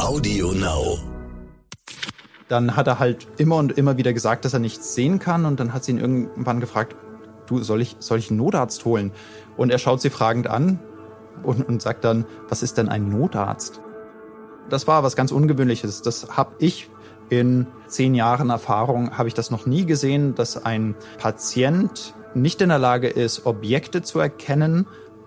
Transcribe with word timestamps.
Audio 0.00 0.52
Now. 0.52 0.98
Dann 2.48 2.76
hat 2.76 2.86
er 2.86 2.98
halt 2.98 3.28
immer 3.38 3.56
und 3.56 3.78
immer 3.78 3.96
wieder 3.96 4.12
gesagt, 4.12 4.44
dass 4.44 4.54
er 4.54 4.58
nichts 4.58 4.94
sehen 4.94 5.18
kann. 5.18 5.46
Und 5.46 5.60
dann 5.60 5.72
hat 5.72 5.84
sie 5.84 5.92
ihn 5.92 5.98
irgendwann 5.98 6.60
gefragt, 6.60 6.96
du, 7.46 7.62
soll 7.62 7.80
ich, 7.80 7.96
soll 8.00 8.18
ich 8.18 8.30
einen 8.30 8.38
Notarzt 8.38 8.84
holen? 8.84 9.12
Und 9.56 9.70
er 9.70 9.78
schaut 9.78 10.00
sie 10.00 10.10
fragend 10.10 10.46
an 10.46 10.78
und, 11.42 11.68
und 11.68 11.82
sagt 11.82 12.04
dann, 12.04 12.24
was 12.48 12.62
ist 12.62 12.78
denn 12.78 12.88
ein 12.88 13.08
Notarzt? 13.08 13.80
Das 14.68 14.86
war 14.86 15.02
was 15.02 15.16
ganz 15.16 15.32
Ungewöhnliches. 15.32 16.02
Das 16.02 16.36
habe 16.36 16.54
ich 16.58 16.90
in 17.28 17.66
zehn 17.86 18.14
Jahren 18.14 18.50
Erfahrung, 18.50 19.16
habe 19.16 19.28
ich 19.28 19.34
das 19.34 19.50
noch 19.50 19.66
nie 19.66 19.84
gesehen, 19.84 20.34
dass 20.34 20.64
ein 20.64 20.94
Patient 21.18 22.14
nicht 22.34 22.60
in 22.60 22.68
der 22.68 22.78
Lage 22.78 23.08
ist, 23.08 23.46
Objekte 23.46 24.02
zu 24.02 24.18
erkennen, 24.18 24.86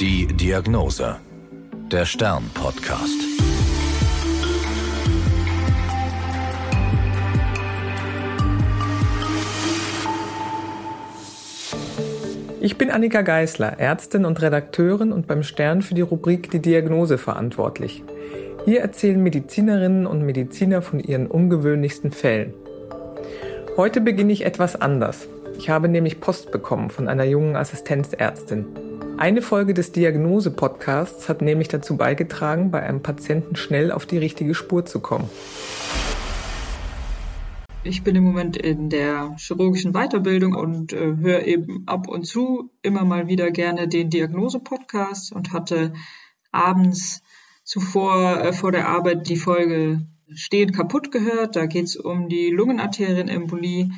Die 0.00 0.28
Diagnose. 0.28 1.16
Der 1.90 2.04
Stern-Podcast. 2.04 3.20
Ich 12.60 12.78
bin 12.78 12.90
Annika 12.92 13.22
Geisler, 13.22 13.80
Ärztin 13.80 14.24
und 14.24 14.40
Redakteurin 14.40 15.10
und 15.10 15.26
beim 15.26 15.42
Stern 15.42 15.82
für 15.82 15.94
die 15.94 16.02
Rubrik 16.02 16.48
Die 16.52 16.62
Diagnose 16.62 17.18
verantwortlich. 17.18 18.04
Hier 18.66 18.82
erzählen 18.82 19.20
Medizinerinnen 19.20 20.06
und 20.06 20.22
Mediziner 20.24 20.80
von 20.80 21.00
ihren 21.00 21.26
ungewöhnlichsten 21.26 22.12
Fällen. 22.12 22.54
Heute 23.76 24.00
beginne 24.00 24.32
ich 24.32 24.46
etwas 24.46 24.80
anders. 24.80 25.26
Ich 25.58 25.70
habe 25.70 25.88
nämlich 25.88 26.20
Post 26.20 26.52
bekommen 26.52 26.88
von 26.88 27.08
einer 27.08 27.24
jungen 27.24 27.56
Assistenzärztin. 27.56 28.66
Eine 29.18 29.42
Folge 29.42 29.74
des 29.74 29.90
Diagnose-Podcasts 29.90 31.28
hat 31.28 31.42
nämlich 31.42 31.66
dazu 31.66 31.96
beigetragen, 31.96 32.70
bei 32.70 32.84
einem 32.84 33.02
Patienten 33.02 33.56
schnell 33.56 33.90
auf 33.90 34.06
die 34.06 34.16
richtige 34.16 34.54
Spur 34.54 34.86
zu 34.86 35.00
kommen. 35.00 35.28
Ich 37.82 38.04
bin 38.04 38.14
im 38.14 38.22
Moment 38.22 38.56
in 38.56 38.90
der 38.90 39.34
chirurgischen 39.36 39.92
Weiterbildung 39.92 40.54
und 40.54 40.92
äh, 40.92 41.16
höre 41.16 41.44
eben 41.46 41.82
ab 41.86 42.06
und 42.06 42.26
zu 42.26 42.70
immer 42.82 43.04
mal 43.04 43.26
wieder 43.26 43.50
gerne 43.50 43.88
den 43.88 44.08
Diagnose-Podcast 44.08 45.32
und 45.32 45.52
hatte 45.52 45.92
abends 46.52 47.20
zuvor 47.64 48.40
äh, 48.40 48.52
vor 48.52 48.70
der 48.70 48.86
Arbeit 48.86 49.28
die 49.28 49.36
Folge 49.36 50.06
Stehen 50.32 50.70
kaputt 50.70 51.10
gehört. 51.10 51.56
Da 51.56 51.66
geht 51.66 51.86
es 51.86 51.96
um 51.96 52.28
die 52.28 52.50
Lungenarterienembolie. 52.50 53.90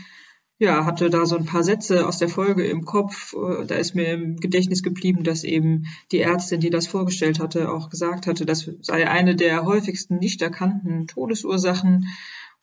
Ja, 0.63 0.85
hatte 0.85 1.09
da 1.09 1.25
so 1.25 1.39
ein 1.39 1.47
paar 1.47 1.65
Sätze 1.65 2.07
aus 2.07 2.19
der 2.19 2.29
Folge 2.29 2.67
im 2.67 2.85
Kopf. 2.85 3.33
Äh, 3.33 3.65
da 3.65 3.77
ist 3.77 3.95
mir 3.95 4.13
im 4.13 4.37
Gedächtnis 4.37 4.83
geblieben, 4.83 5.25
dass 5.25 5.43
eben 5.43 5.87
die 6.13 6.21
Ärztin, 6.21 6.61
die 6.61 6.69
das 6.69 6.87
vorgestellt 6.87 7.41
hatte, 7.41 7.73
auch 7.73 7.89
gesagt 7.89 8.27
hatte, 8.27 8.45
das 8.45 8.71
sei 8.83 9.09
eine 9.09 9.35
der 9.35 9.65
häufigsten 9.65 10.19
nicht 10.19 10.43
erkannten 10.43 11.07
Todesursachen 11.07 12.09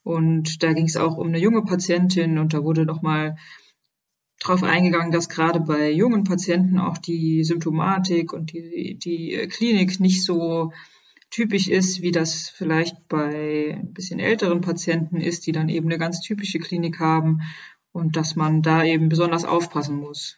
und 0.04 0.62
da 0.62 0.74
ging 0.74 0.86
es 0.86 0.96
auch 0.96 1.18
um 1.18 1.30
eine 1.30 1.40
junge 1.40 1.64
Patientin 1.64 2.38
und 2.38 2.54
da 2.54 2.64
wurde 2.64 2.86
nochmal 2.86 3.36
darauf 4.42 4.62
eingegangen, 4.62 5.12
dass 5.12 5.28
gerade 5.28 5.60
bei 5.60 5.90
jungen 5.90 6.24
Patienten 6.24 6.78
auch 6.78 7.00
die 7.00 7.44
Symptomatik 7.44 8.32
und 8.32 8.54
die, 8.54 9.00
die 9.00 9.48
Klinik 9.50 10.00
nicht 10.00 10.24
so 10.24 10.72
typisch 11.32 11.68
ist, 11.68 12.04
wie 12.04 12.12
das 12.12 12.48
vielleicht 12.48 13.08
bei 13.08 13.76
ein 13.80 13.94
bisschen 13.94 14.20
älteren 14.20 14.62
Patienten 14.62 15.20
ist, 15.20 15.48
die 15.48 15.52
dann 15.52 15.68
eben 15.68 15.88
eine 15.88 15.98
ganz 15.98 16.22
typische 16.22 16.60
Klinik 16.60 17.00
haben 17.00 17.42
und 17.98 18.16
dass 18.16 18.36
man 18.36 18.62
da 18.62 18.84
eben 18.84 19.10
besonders 19.10 19.44
aufpassen 19.44 20.00
muss. 20.00 20.38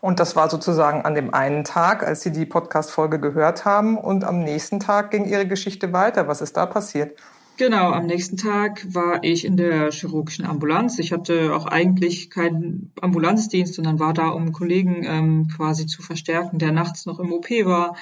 Und 0.00 0.20
das 0.20 0.36
war 0.36 0.48
sozusagen 0.48 1.02
an 1.02 1.14
dem 1.14 1.34
einen 1.34 1.64
Tag, 1.64 2.06
als 2.06 2.22
Sie 2.22 2.32
die 2.32 2.46
Podcast-Folge 2.46 3.20
gehört 3.20 3.64
haben 3.64 3.98
und 3.98 4.24
am 4.24 4.42
nächsten 4.42 4.80
Tag 4.80 5.10
ging 5.10 5.26
Ihre 5.26 5.46
Geschichte 5.46 5.92
weiter. 5.92 6.28
Was 6.28 6.40
ist 6.40 6.56
da 6.56 6.64
passiert? 6.64 7.18
Genau, 7.58 7.90
am 7.90 8.06
nächsten 8.06 8.38
Tag 8.38 8.86
war 8.94 9.22
ich 9.22 9.44
in 9.44 9.58
der 9.58 9.90
chirurgischen 9.90 10.46
Ambulanz. 10.46 10.98
Ich 10.98 11.12
hatte 11.12 11.54
auch 11.54 11.66
eigentlich 11.66 12.30
keinen 12.30 12.90
Ambulanzdienst, 13.02 13.74
sondern 13.74 13.98
war 13.98 14.14
da, 14.14 14.28
um 14.28 14.44
einen 14.44 14.52
Kollegen 14.52 15.04
ähm, 15.04 15.48
quasi 15.54 15.84
zu 15.84 16.00
verstärken, 16.00 16.58
der 16.58 16.72
nachts 16.72 17.04
noch 17.04 17.18
im 17.18 17.32
OP 17.34 17.50
war. 17.50 17.96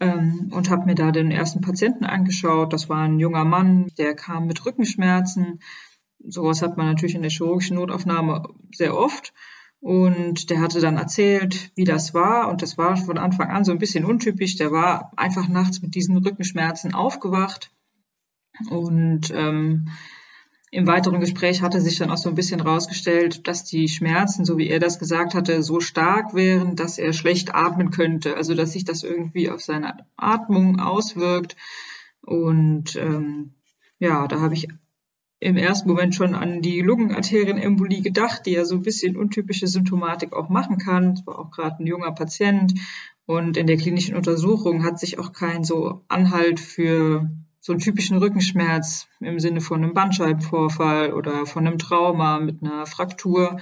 Ähm, 0.00 0.50
und 0.52 0.68
habe 0.68 0.84
mir 0.84 0.94
da 0.94 1.10
den 1.10 1.30
ersten 1.30 1.62
Patienten 1.62 2.04
angeschaut. 2.04 2.74
Das 2.74 2.90
war 2.90 2.98
ein 2.98 3.18
junger 3.18 3.46
Mann, 3.46 3.90
der 3.96 4.14
kam 4.14 4.46
mit 4.46 4.66
Rückenschmerzen. 4.66 5.60
Sowas 6.26 6.62
hat 6.62 6.76
man 6.76 6.86
natürlich 6.86 7.14
in 7.14 7.22
der 7.22 7.30
chirurgischen 7.30 7.76
Notaufnahme 7.76 8.48
sehr 8.74 8.96
oft. 8.96 9.32
Und 9.80 10.50
der 10.50 10.60
hatte 10.60 10.80
dann 10.80 10.96
erzählt, 10.96 11.70
wie 11.76 11.84
das 11.84 12.12
war. 12.12 12.48
Und 12.48 12.62
das 12.62 12.78
war 12.78 12.96
von 12.96 13.18
Anfang 13.18 13.50
an 13.50 13.64
so 13.64 13.72
ein 13.72 13.78
bisschen 13.78 14.04
untypisch. 14.04 14.56
Der 14.56 14.72
war 14.72 15.12
einfach 15.16 15.48
nachts 15.48 15.82
mit 15.82 15.94
diesen 15.94 16.16
Rückenschmerzen 16.16 16.94
aufgewacht 16.94 17.70
und 18.70 19.30
ähm, 19.34 19.88
im 20.70 20.86
weiteren 20.86 21.20
Gespräch 21.20 21.62
hatte 21.62 21.80
sich 21.80 21.96
dann 21.96 22.10
auch 22.10 22.18
so 22.18 22.28
ein 22.28 22.34
bisschen 22.34 22.60
rausgestellt, 22.60 23.48
dass 23.48 23.64
die 23.64 23.88
Schmerzen, 23.88 24.44
so 24.44 24.58
wie 24.58 24.68
er 24.68 24.80
das 24.80 24.98
gesagt 24.98 25.34
hatte, 25.34 25.62
so 25.62 25.80
stark 25.80 26.34
wären, 26.34 26.76
dass 26.76 26.98
er 26.98 27.14
schlecht 27.14 27.54
atmen 27.54 27.90
könnte. 27.90 28.36
Also 28.36 28.54
dass 28.54 28.72
sich 28.72 28.84
das 28.84 29.02
irgendwie 29.02 29.48
auf 29.48 29.62
seine 29.62 30.04
Atmung 30.16 30.78
auswirkt. 30.78 31.56
Und 32.20 32.96
ähm, 32.96 33.54
ja, 33.98 34.26
da 34.28 34.40
habe 34.40 34.54
ich 34.54 34.68
im 35.40 35.56
ersten 35.56 35.88
Moment 35.88 36.14
schon 36.14 36.34
an 36.34 36.62
die 36.62 36.80
Lungenarterienembolie 36.80 38.02
gedacht, 38.02 38.46
die 38.46 38.52
ja 38.52 38.64
so 38.64 38.74
ein 38.74 38.82
bisschen 38.82 39.16
untypische 39.16 39.68
Symptomatik 39.68 40.32
auch 40.32 40.48
machen 40.48 40.78
kann. 40.78 41.14
Das 41.14 41.26
war 41.26 41.38
auch 41.38 41.50
gerade 41.50 41.82
ein 41.82 41.86
junger 41.86 42.12
Patient. 42.12 42.74
Und 43.24 43.56
in 43.56 43.66
der 43.66 43.76
klinischen 43.76 44.16
Untersuchung 44.16 44.84
hat 44.84 44.98
sich 44.98 45.18
auch 45.18 45.32
kein 45.32 45.62
so 45.62 46.04
Anhalt 46.08 46.58
für 46.58 47.30
so 47.60 47.72
einen 47.72 47.80
typischen 47.80 48.18
Rückenschmerz 48.18 49.06
im 49.20 49.38
Sinne 49.38 49.60
von 49.60 49.82
einem 49.82 49.94
Bandscheibenvorfall 49.94 51.12
oder 51.12 51.46
von 51.46 51.66
einem 51.66 51.78
Trauma 51.78 52.40
mit 52.40 52.62
einer 52.62 52.86
Fraktur 52.86 53.60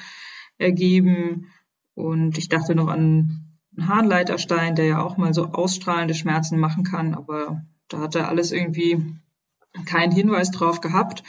ergeben. 0.59 1.48
Und 1.94 2.38
ich 2.38 2.48
dachte 2.48 2.75
noch 2.75 2.88
an 2.88 3.59
einen 3.76 3.88
Harnleiterstein, 3.88 4.76
der 4.76 4.86
ja 4.86 5.03
auch 5.03 5.16
mal 5.16 5.34
so 5.34 5.47
ausstrahlende 5.47 6.15
Schmerzen 6.15 6.59
machen 6.59 6.84
kann, 6.84 7.15
aber 7.15 7.62
da 7.88 7.98
hat 7.98 8.15
er 8.15 8.28
alles 8.28 8.53
irgendwie 8.53 9.04
keinen 9.84 10.12
Hinweis 10.12 10.50
drauf 10.50 10.81
gehabt. 10.81 11.22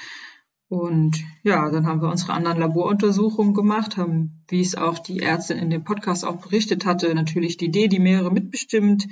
Und 0.70 1.24
ja, 1.44 1.70
dann 1.70 1.88
haben 1.88 2.02
wir 2.02 2.10
unsere 2.10 2.34
anderen 2.34 2.60
Laboruntersuchungen 2.60 3.54
gemacht, 3.54 3.96
haben, 3.96 4.44
wie 4.50 4.62
es 4.62 4.76
auch 4.76 5.00
die 5.00 5.22
Ärztin 5.22 5.60
in 5.60 5.70
dem 5.70 5.86
Podcast 5.86 6.26
auch 6.26 6.38
berichtet 6.38 6.86
hatte, 6.86 7.14
natürlich 7.16 7.56
die 7.56 7.72
D-Dimere 7.72 8.32
mitbestimmt, 8.32 9.08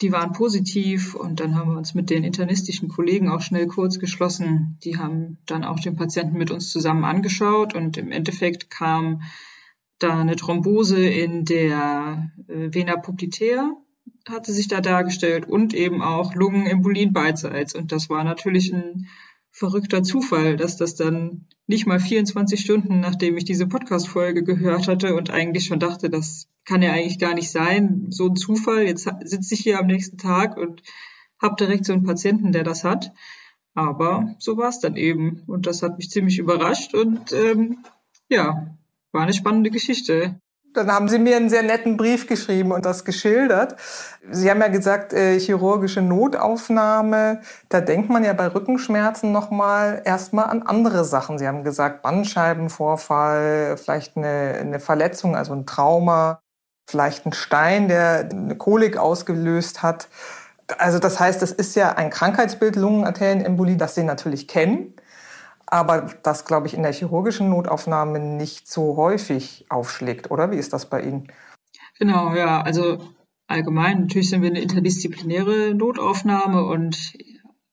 die 0.00 0.12
waren 0.12 0.32
positiv 0.32 1.14
und 1.14 1.40
dann 1.40 1.56
haben 1.56 1.72
wir 1.72 1.78
uns 1.78 1.94
mit 1.94 2.10
den 2.10 2.22
internistischen 2.22 2.88
Kollegen 2.88 3.28
auch 3.28 3.40
schnell 3.40 3.66
kurz 3.66 3.98
geschlossen. 3.98 4.78
Die 4.84 4.96
haben 4.96 5.38
dann 5.46 5.64
auch 5.64 5.80
den 5.80 5.96
Patienten 5.96 6.38
mit 6.38 6.52
uns 6.52 6.70
zusammen 6.70 7.04
angeschaut 7.04 7.74
und 7.74 7.96
im 7.96 8.12
Endeffekt 8.12 8.70
kam 8.70 9.22
da 9.98 10.20
eine 10.20 10.36
Thrombose 10.36 11.04
in 11.04 11.44
der 11.44 12.30
äh, 12.46 12.72
Vena 12.72 12.96
popliteae 12.96 13.72
hatte 14.28 14.52
sich 14.52 14.68
da 14.68 14.80
dargestellt 14.80 15.46
und 15.48 15.74
eben 15.74 16.02
auch 16.02 16.34
Lungenembolien 16.34 17.12
beidseits. 17.12 17.74
Und 17.74 17.92
das 17.92 18.10
war 18.10 18.24
natürlich 18.24 18.72
ein 18.72 19.08
verrückter 19.50 20.02
Zufall, 20.02 20.56
dass 20.56 20.76
das 20.76 20.94
dann 20.94 21.46
nicht 21.66 21.86
mal 21.86 22.00
24 22.00 22.60
Stunden, 22.60 23.00
nachdem 23.00 23.36
ich 23.36 23.44
diese 23.44 23.66
Podcast-Folge 23.66 24.42
gehört 24.42 24.88
hatte 24.88 25.14
und 25.14 25.30
eigentlich 25.30 25.66
schon 25.66 25.80
dachte, 25.80 26.08
das 26.10 26.48
kann 26.64 26.82
ja 26.82 26.92
eigentlich 26.92 27.18
gar 27.18 27.34
nicht 27.34 27.50
sein, 27.50 28.06
so 28.10 28.26
ein 28.28 28.36
Zufall. 28.36 28.82
Jetzt 28.82 29.08
sitze 29.24 29.54
ich 29.54 29.60
hier 29.60 29.78
am 29.78 29.86
nächsten 29.86 30.18
Tag 30.18 30.56
und 30.56 30.82
habe 31.40 31.56
direkt 31.56 31.84
so 31.84 31.92
einen 31.92 32.04
Patienten, 32.04 32.52
der 32.52 32.64
das 32.64 32.84
hat. 32.84 33.12
Aber 33.74 34.34
so 34.38 34.56
war 34.56 34.68
es 34.68 34.80
dann 34.80 34.96
eben. 34.96 35.42
Und 35.46 35.66
das 35.66 35.82
hat 35.82 35.98
mich 35.98 36.10
ziemlich 36.10 36.38
überrascht 36.38 36.94
und 36.94 37.32
ähm, 37.32 37.84
ja, 38.28 38.76
war 39.12 39.22
eine 39.22 39.32
spannende 39.32 39.70
Geschichte. 39.70 40.40
Dann 40.78 40.92
haben 40.92 41.08
Sie 41.08 41.18
mir 41.18 41.36
einen 41.36 41.50
sehr 41.50 41.62
netten 41.62 41.96
Brief 41.96 42.26
geschrieben 42.26 42.70
und 42.70 42.84
das 42.86 43.04
geschildert. 43.04 43.76
Sie 44.30 44.48
haben 44.48 44.60
ja 44.60 44.68
gesagt, 44.68 45.12
äh, 45.12 45.38
chirurgische 45.40 46.02
Notaufnahme. 46.02 47.40
Da 47.68 47.80
denkt 47.80 48.10
man 48.10 48.22
ja 48.22 48.32
bei 48.32 48.46
Rückenschmerzen 48.46 49.32
nochmal 49.32 50.02
erstmal 50.04 50.46
an 50.46 50.62
andere 50.62 51.04
Sachen. 51.04 51.38
Sie 51.38 51.48
haben 51.48 51.64
gesagt, 51.64 52.02
Bandscheibenvorfall, 52.02 53.76
vielleicht 53.76 54.16
eine, 54.16 54.56
eine 54.60 54.80
Verletzung, 54.80 55.34
also 55.34 55.52
ein 55.52 55.66
Trauma, 55.66 56.40
vielleicht 56.88 57.26
ein 57.26 57.32
Stein, 57.32 57.88
der 57.88 58.28
eine 58.30 58.56
Kolik 58.56 58.96
ausgelöst 58.96 59.82
hat. 59.82 60.08
Also 60.78 60.98
das 60.98 61.18
heißt, 61.18 61.42
es 61.42 61.50
ist 61.50 61.74
ja 61.74 61.92
ein 61.94 62.10
Krankheitsbild 62.10 62.76
Lungenarterienembolie, 62.76 63.76
das 63.76 63.94
Sie 63.96 64.04
natürlich 64.04 64.46
kennen, 64.46 64.94
aber 65.70 66.14
das, 66.22 66.44
glaube 66.44 66.66
ich, 66.66 66.74
in 66.74 66.82
der 66.82 66.92
chirurgischen 66.92 67.50
Notaufnahme 67.50 68.18
nicht 68.18 68.68
so 68.68 68.96
häufig 68.96 69.66
aufschlägt, 69.68 70.30
oder? 70.30 70.50
Wie 70.50 70.56
ist 70.56 70.72
das 70.72 70.88
bei 70.88 71.02
Ihnen? 71.02 71.30
Genau, 71.98 72.34
ja, 72.34 72.62
also 72.62 72.98
allgemein, 73.46 74.02
natürlich 74.02 74.30
sind 74.30 74.42
wir 74.42 74.50
eine 74.50 74.60
interdisziplinäre 74.60 75.74
Notaufnahme 75.74 76.64
und 76.64 77.14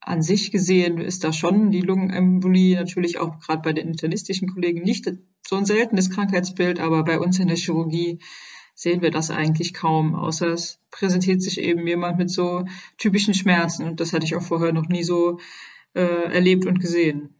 an 0.01 0.21
sich 0.21 0.51
gesehen 0.51 1.00
ist 1.00 1.24
da 1.24 1.33
schon 1.33 1.71
die 1.71 1.81
Lungenembolie 1.81 2.75
natürlich 2.75 3.18
auch 3.18 3.39
gerade 3.39 3.62
bei 3.62 3.74
den 3.74 3.88
internistischen 3.88 4.53
Kollegen 4.53 4.83
nicht 4.83 5.09
so 5.48 5.56
ein 5.56 5.65
seltenes 5.65 6.12
Krankheitsbild, 6.12 6.80
aber 6.80 7.03
bei 7.03 7.19
uns 7.19 7.39
in 7.39 7.48
der 7.48 7.57
Chirurgie 7.57 8.19
sehen 8.75 9.01
wir 9.01 9.09
das 9.09 9.31
eigentlich 9.31 9.74
kaum, 9.74 10.15
außer 10.15 10.48
es 10.48 10.80
präsentiert 10.91 11.41
sich 11.41 11.59
eben 11.59 11.88
jemand 11.88 12.18
mit 12.18 12.30
so 12.30 12.65
typischen 12.98 13.33
Schmerzen 13.33 13.88
und 13.88 14.00
das 14.00 14.13
hatte 14.13 14.25
ich 14.25 14.36
auch 14.36 14.41
vorher 14.41 14.74
noch 14.74 14.89
nie 14.89 15.03
so 15.03 15.39
äh, 15.94 16.31
erlebt 16.33 16.65
und 16.65 16.80
gesehen. 16.80 17.34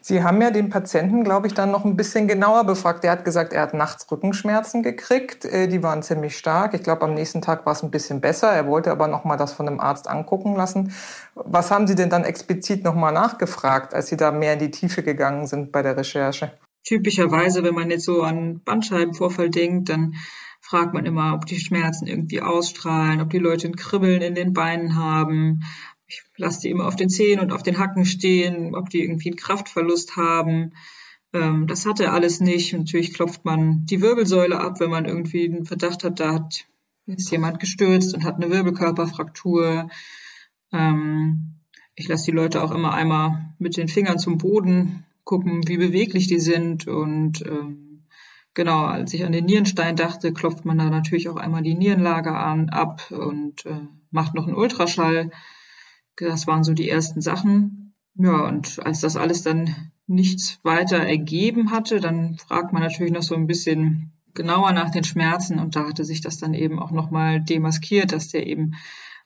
Sie 0.00 0.22
haben 0.22 0.40
ja 0.42 0.50
den 0.50 0.68
Patienten, 0.68 1.24
glaube 1.24 1.46
ich, 1.46 1.54
dann 1.54 1.70
noch 1.70 1.84
ein 1.84 1.96
bisschen 1.96 2.28
genauer 2.28 2.64
befragt. 2.64 3.04
Er 3.04 3.12
hat 3.12 3.24
gesagt, 3.24 3.52
er 3.52 3.62
hat 3.62 3.74
nachts 3.74 4.10
Rückenschmerzen 4.10 4.82
gekriegt. 4.82 5.44
Äh, 5.44 5.68
die 5.68 5.82
waren 5.82 6.02
ziemlich 6.02 6.36
stark. 6.36 6.74
Ich 6.74 6.82
glaube, 6.82 7.02
am 7.02 7.14
nächsten 7.14 7.42
Tag 7.42 7.66
war 7.66 7.72
es 7.72 7.82
ein 7.82 7.90
bisschen 7.90 8.20
besser. 8.20 8.50
Er 8.50 8.66
wollte 8.66 8.90
aber 8.90 9.08
noch 9.08 9.24
mal 9.24 9.36
das 9.36 9.52
von 9.52 9.68
einem 9.68 9.80
Arzt 9.80 10.08
angucken 10.08 10.56
lassen. 10.56 10.92
Was 11.34 11.70
haben 11.70 11.86
Sie 11.86 11.94
denn 11.94 12.10
dann 12.10 12.24
explizit 12.24 12.84
noch 12.84 12.94
mal 12.94 13.12
nachgefragt, 13.12 13.94
als 13.94 14.08
Sie 14.08 14.16
da 14.16 14.30
mehr 14.30 14.54
in 14.54 14.58
die 14.58 14.70
Tiefe 14.70 15.02
gegangen 15.02 15.46
sind 15.46 15.72
bei 15.72 15.82
der 15.82 15.96
Recherche? 15.96 16.52
Typischerweise, 16.84 17.64
wenn 17.64 17.74
man 17.74 17.90
jetzt 17.90 18.04
so 18.04 18.22
an 18.22 18.60
Bandscheibenvorfall 18.64 19.48
denkt, 19.48 19.88
dann 19.88 20.14
fragt 20.60 20.94
man 20.94 21.04
immer, 21.04 21.34
ob 21.34 21.46
die 21.46 21.60
Schmerzen 21.60 22.06
irgendwie 22.06 22.40
ausstrahlen, 22.40 23.20
ob 23.20 23.30
die 23.30 23.38
Leute 23.38 23.68
ein 23.68 23.76
Kribbeln 23.76 24.22
in 24.22 24.34
den 24.34 24.54
Beinen 24.54 24.96
haben, 24.96 25.62
ich 26.06 26.22
lasse 26.36 26.62
die 26.62 26.70
immer 26.70 26.86
auf 26.86 26.96
den 26.96 27.08
Zehen 27.08 27.40
und 27.40 27.52
auf 27.52 27.62
den 27.62 27.78
Hacken 27.78 28.04
stehen, 28.04 28.74
ob 28.74 28.90
die 28.90 29.02
irgendwie 29.02 29.30
einen 29.30 29.36
Kraftverlust 29.36 30.16
haben. 30.16 30.72
Ähm, 31.32 31.66
das 31.66 31.86
hat 31.86 32.00
er 32.00 32.12
alles 32.12 32.40
nicht. 32.40 32.72
Natürlich 32.72 33.14
klopft 33.14 33.44
man 33.44 33.84
die 33.86 34.00
Wirbelsäule 34.00 34.60
ab, 34.60 34.80
wenn 34.80 34.90
man 34.90 35.06
irgendwie 35.06 35.48
einen 35.48 35.64
Verdacht 35.64 36.04
hat, 36.04 36.20
da 36.20 36.34
hat, 36.34 36.66
ist 37.06 37.30
jemand 37.30 37.60
gestürzt 37.60 38.14
und 38.14 38.24
hat 38.24 38.36
eine 38.36 38.50
Wirbelkörperfraktur. 38.50 39.88
Ähm, 40.72 41.54
ich 41.94 42.08
lasse 42.08 42.26
die 42.26 42.36
Leute 42.36 42.62
auch 42.62 42.72
immer 42.72 42.92
einmal 42.92 43.54
mit 43.58 43.76
den 43.76 43.88
Fingern 43.88 44.18
zum 44.18 44.38
Boden 44.38 45.04
gucken, 45.24 45.66
wie 45.68 45.76
beweglich 45.76 46.26
die 46.26 46.40
sind. 46.40 46.86
Und 46.86 47.42
ähm, 47.46 48.02
genau, 48.52 48.84
als 48.84 49.14
ich 49.14 49.24
an 49.24 49.32
den 49.32 49.46
Nierenstein 49.46 49.96
dachte, 49.96 50.32
klopft 50.32 50.64
man 50.64 50.78
da 50.78 50.90
natürlich 50.90 51.28
auch 51.28 51.36
einmal 51.36 51.62
die 51.62 51.74
Nierenlage 51.74 52.32
an, 52.32 52.68
ab 52.68 53.10
und 53.10 53.64
äh, 53.66 53.80
macht 54.10 54.34
noch 54.34 54.46
einen 54.46 54.56
Ultraschall. 54.56 55.30
Das 56.16 56.46
waren 56.46 56.64
so 56.64 56.72
die 56.72 56.88
ersten 56.88 57.20
Sachen. 57.20 57.94
Ja, 58.14 58.46
und 58.46 58.84
als 58.84 59.00
das 59.00 59.16
alles 59.16 59.42
dann 59.42 59.90
nichts 60.06 60.60
weiter 60.62 60.98
ergeben 60.98 61.70
hatte, 61.70 62.00
dann 62.00 62.36
fragt 62.36 62.72
man 62.72 62.82
natürlich 62.82 63.12
noch 63.12 63.22
so 63.22 63.34
ein 63.34 63.46
bisschen 63.46 64.12
genauer 64.34 64.72
nach 64.72 64.90
den 64.90 65.04
Schmerzen 65.04 65.58
und 65.58 65.76
da 65.76 65.88
hatte 65.88 66.04
sich 66.04 66.20
das 66.20 66.38
dann 66.38 66.54
eben 66.54 66.78
auch 66.78 66.90
nochmal 66.90 67.40
demaskiert, 67.40 68.12
dass 68.12 68.28
der 68.28 68.46
eben 68.46 68.74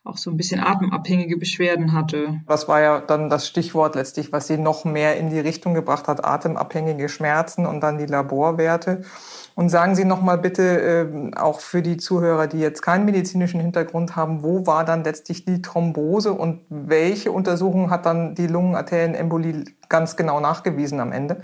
auch 0.04 0.16
so 0.16 0.30
ein 0.30 0.36
bisschen 0.36 0.60
atemabhängige 0.60 1.36
Beschwerden 1.36 1.92
hatte. 1.92 2.40
Das 2.46 2.66
war 2.66 2.80
ja 2.80 3.00
dann 3.00 3.28
das 3.28 3.46
Stichwort 3.46 3.94
letztlich, 3.94 4.32
was 4.32 4.46
sie 4.46 4.56
noch 4.56 4.84
mehr 4.84 5.16
in 5.18 5.30
die 5.30 5.40
Richtung 5.40 5.74
gebracht 5.74 6.08
hat, 6.08 6.24
atemabhängige 6.24 7.08
Schmerzen 7.08 7.66
und 7.66 7.80
dann 7.80 7.98
die 7.98 8.06
Laborwerte. 8.06 9.02
Und 9.54 9.70
sagen 9.70 9.96
Sie 9.96 10.04
noch 10.04 10.22
mal 10.22 10.38
bitte 10.38 11.32
äh, 11.32 11.36
auch 11.36 11.60
für 11.60 11.82
die 11.82 11.96
Zuhörer, 11.96 12.46
die 12.46 12.60
jetzt 12.60 12.80
keinen 12.80 13.04
medizinischen 13.04 13.60
Hintergrund 13.60 14.14
haben, 14.14 14.42
wo 14.44 14.66
war 14.66 14.84
dann 14.84 15.02
letztlich 15.02 15.44
die 15.44 15.62
Thrombose 15.62 16.32
und 16.32 16.60
welche 16.68 17.32
Untersuchung 17.32 17.90
hat 17.90 18.06
dann 18.06 18.34
die 18.36 18.46
Lungenarterienembolie 18.46 19.64
ganz 19.88 20.16
genau 20.16 20.38
nachgewiesen 20.38 21.00
am 21.00 21.10
Ende? 21.12 21.42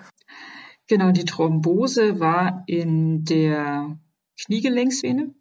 Genau, 0.86 1.10
die 1.10 1.24
Thrombose 1.24 2.20
war 2.20 2.62
in 2.66 3.24
der 3.24 3.98
Kniegelenksvene. 4.44 5.34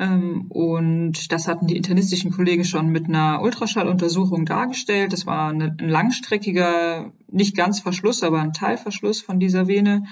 Ähm, 0.00 0.46
und 0.48 1.30
das 1.30 1.46
hatten 1.46 1.66
die 1.66 1.76
internistischen 1.76 2.32
Kollegen 2.32 2.64
schon 2.64 2.88
mit 2.88 3.06
einer 3.06 3.42
Ultraschalluntersuchung 3.42 4.46
dargestellt. 4.46 5.12
Das 5.12 5.26
war 5.26 5.52
ein 5.52 5.76
langstreckiger, 5.78 7.12
nicht 7.30 7.54
ganz 7.54 7.80
Verschluss, 7.80 8.22
aber 8.22 8.40
ein 8.40 8.54
Teilverschluss 8.54 9.20
von 9.20 9.38
dieser 9.38 9.68
Vene. 9.68 10.04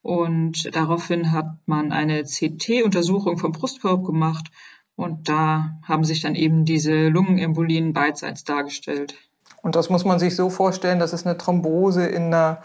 Und 0.00 0.74
daraufhin 0.74 1.30
hat 1.30 1.58
man 1.66 1.92
eine 1.92 2.24
CT-Untersuchung 2.24 3.38
vom 3.38 3.52
Brustkorb 3.52 4.04
gemacht 4.04 4.50
und 4.96 5.28
da 5.28 5.78
haben 5.82 6.04
sich 6.04 6.20
dann 6.20 6.34
eben 6.34 6.64
diese 6.64 7.08
Lungenembolien 7.08 7.92
beidseits 7.92 8.44
dargestellt. 8.44 9.14
Und 9.62 9.76
das 9.76 9.88
muss 9.88 10.04
man 10.04 10.18
sich 10.18 10.36
so 10.36 10.50
vorstellen, 10.50 10.98
dass 10.98 11.14
es 11.14 11.26
eine 11.26 11.38
Thrombose 11.38 12.06
in, 12.06 12.24
einer, 12.24 12.62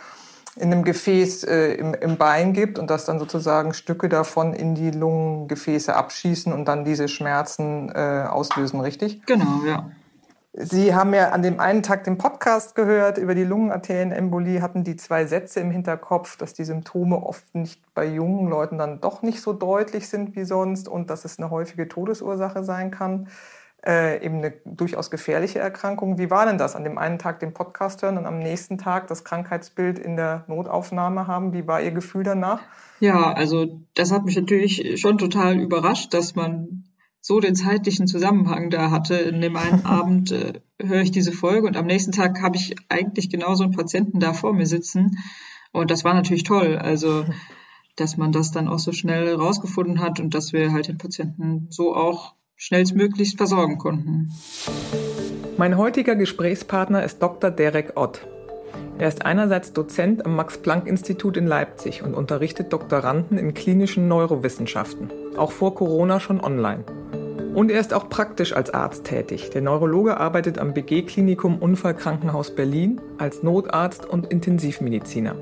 in 0.59 0.71
einem 0.71 0.83
Gefäß 0.83 1.43
äh, 1.45 1.73
im, 1.73 1.93
im 1.93 2.17
Bein 2.17 2.53
gibt 2.53 2.79
und 2.79 2.89
dass 2.89 3.05
dann 3.05 3.19
sozusagen 3.19 3.73
Stücke 3.73 4.09
davon 4.09 4.53
in 4.53 4.75
die 4.75 4.91
Lungengefäße 4.91 5.95
abschießen 5.95 6.51
und 6.51 6.65
dann 6.65 6.85
diese 6.85 7.07
Schmerzen 7.07 7.89
äh, 7.93 8.25
auslösen, 8.29 8.79
richtig? 8.81 9.25
Genau, 9.25 9.63
ja. 9.65 9.89
Sie 10.53 10.95
haben 10.95 11.13
ja 11.13 11.29
an 11.29 11.43
dem 11.43 11.59
einen 11.59 11.83
Tag 11.83 12.03
den 12.03 12.17
Podcast 12.17 12.73
gehört 12.75 13.17
über 13.17 13.35
die 13.35 13.43
Lungenarterienembolie, 13.43 14.61
hatten 14.61 14.83
die 14.83 14.95
zwei 14.95 15.25
Sätze 15.25 15.59
im 15.59 15.69
Hinterkopf, 15.69 16.37
dass 16.37 16.53
die 16.53 16.63
Symptome 16.63 17.23
oft 17.23 17.53
nicht 17.53 17.81
bei 17.93 18.05
jungen 18.05 18.49
Leuten 18.49 18.77
dann 18.77 18.99
doch 18.99 19.21
nicht 19.21 19.41
so 19.41 19.53
deutlich 19.53 20.09
sind 20.09 20.35
wie 20.35 20.43
sonst 20.43 20.89
und 20.89 21.11
dass 21.11 21.23
es 21.23 21.37
eine 21.37 21.51
häufige 21.51 21.87
Todesursache 21.87 22.63
sein 22.63 22.89
kann. 22.89 23.27
Äh, 23.85 24.25
eben 24.25 24.39
eine 24.39 24.53
durchaus 24.65 25.09
gefährliche 25.09 25.59
Erkrankung. 25.59 26.17
Wie 26.17 26.29
war 26.29 26.45
denn 26.45 26.57
das? 26.57 26.75
An 26.75 26.83
dem 26.83 26.97
einen 26.97 27.17
Tag 27.17 27.39
den 27.39 27.53
Podcast 27.53 28.01
hören 28.01 28.17
und 28.17 28.25
am 28.25 28.39
nächsten 28.39 28.77
Tag 28.77 29.07
das 29.07 29.23
Krankheitsbild 29.23 29.97
in 29.97 30.17
der 30.17 30.43
Notaufnahme 30.47 31.27
haben. 31.27 31.53
Wie 31.53 31.65
war 31.65 31.81
Ihr 31.81 31.91
Gefühl 31.91 32.23
danach? 32.23 32.59
Ja, 32.99 33.31
also 33.31 33.79
das 33.93 34.11
hat 34.11 34.25
mich 34.25 34.35
natürlich 34.35 34.99
schon 34.99 35.17
total 35.17 35.57
überrascht, 35.57 36.13
dass 36.13 36.35
man 36.35 36.83
so 37.21 37.39
den 37.39 37.55
zeitlichen 37.55 38.07
Zusammenhang 38.07 38.69
da 38.69 38.91
hatte. 38.91 39.15
In 39.15 39.39
dem 39.39 39.55
einen 39.55 39.85
Abend 39.85 40.31
äh, 40.33 40.59
höre 40.81 41.01
ich 41.01 41.11
diese 41.11 41.31
Folge 41.31 41.65
und 41.65 41.77
am 41.77 41.85
nächsten 41.85 42.11
Tag 42.11 42.41
habe 42.41 42.57
ich 42.57 42.75
eigentlich 42.89 43.29
genauso 43.29 43.63
einen 43.63 43.73
Patienten 43.73 44.19
da 44.19 44.33
vor 44.33 44.51
mir 44.53 44.67
sitzen. 44.67 45.17
Und 45.71 45.89
das 45.89 46.03
war 46.03 46.13
natürlich 46.13 46.43
toll. 46.43 46.77
Also, 46.77 47.25
dass 47.95 48.17
man 48.17 48.33
das 48.33 48.51
dann 48.51 48.67
auch 48.67 48.79
so 48.79 48.91
schnell 48.91 49.35
rausgefunden 49.35 50.01
hat 50.01 50.19
und 50.19 50.33
dass 50.33 50.51
wir 50.51 50.73
halt 50.73 50.89
den 50.89 50.97
Patienten 50.97 51.67
so 51.69 51.95
auch 51.95 52.35
schnellstmöglichst 52.59 53.37
versorgen 53.37 53.77
konnten. 53.77 54.33
Mein 55.57 55.77
heutiger 55.77 56.15
Gesprächspartner 56.15 57.05
ist 57.05 57.23
Dr. 57.23 57.51
Derek 57.51 57.93
Ott. 57.95 58.27
Er 58.97 59.07
ist 59.07 59.25
einerseits 59.25 59.71
Dozent 59.71 60.25
am 60.25 60.35
Max-Planck-Institut 60.35 61.37
in 61.37 61.47
Leipzig 61.47 62.03
und 62.03 62.13
unterrichtet 62.13 62.73
Doktoranden 62.73 63.37
in 63.37 63.53
klinischen 63.53 64.09
Neurowissenschaften, 64.09 65.09
auch 65.37 65.53
vor 65.53 65.73
Corona 65.73 66.19
schon 66.19 66.41
online. 66.41 66.83
Und 67.55 67.71
er 67.71 67.79
ist 67.79 67.93
auch 67.93 68.09
praktisch 68.09 68.51
als 68.51 68.71
Arzt 68.71 69.05
tätig. 69.05 69.51
Der 69.51 69.61
Neurologe 69.61 70.17
arbeitet 70.17 70.59
am 70.59 70.73
BG-Klinikum 70.73 71.59
Unfallkrankenhaus 71.59 72.53
Berlin 72.53 72.99
als 73.17 73.41
Notarzt 73.41 74.05
und 74.05 74.27
Intensivmediziner. 74.27 75.33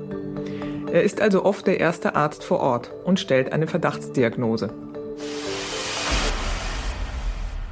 Er 0.92 1.02
ist 1.02 1.20
also 1.20 1.44
oft 1.44 1.66
der 1.66 1.80
erste 1.80 2.14
Arzt 2.14 2.44
vor 2.44 2.60
Ort 2.60 2.92
und 3.04 3.18
stellt 3.18 3.52
eine 3.52 3.66
Verdachtsdiagnose. 3.66 4.70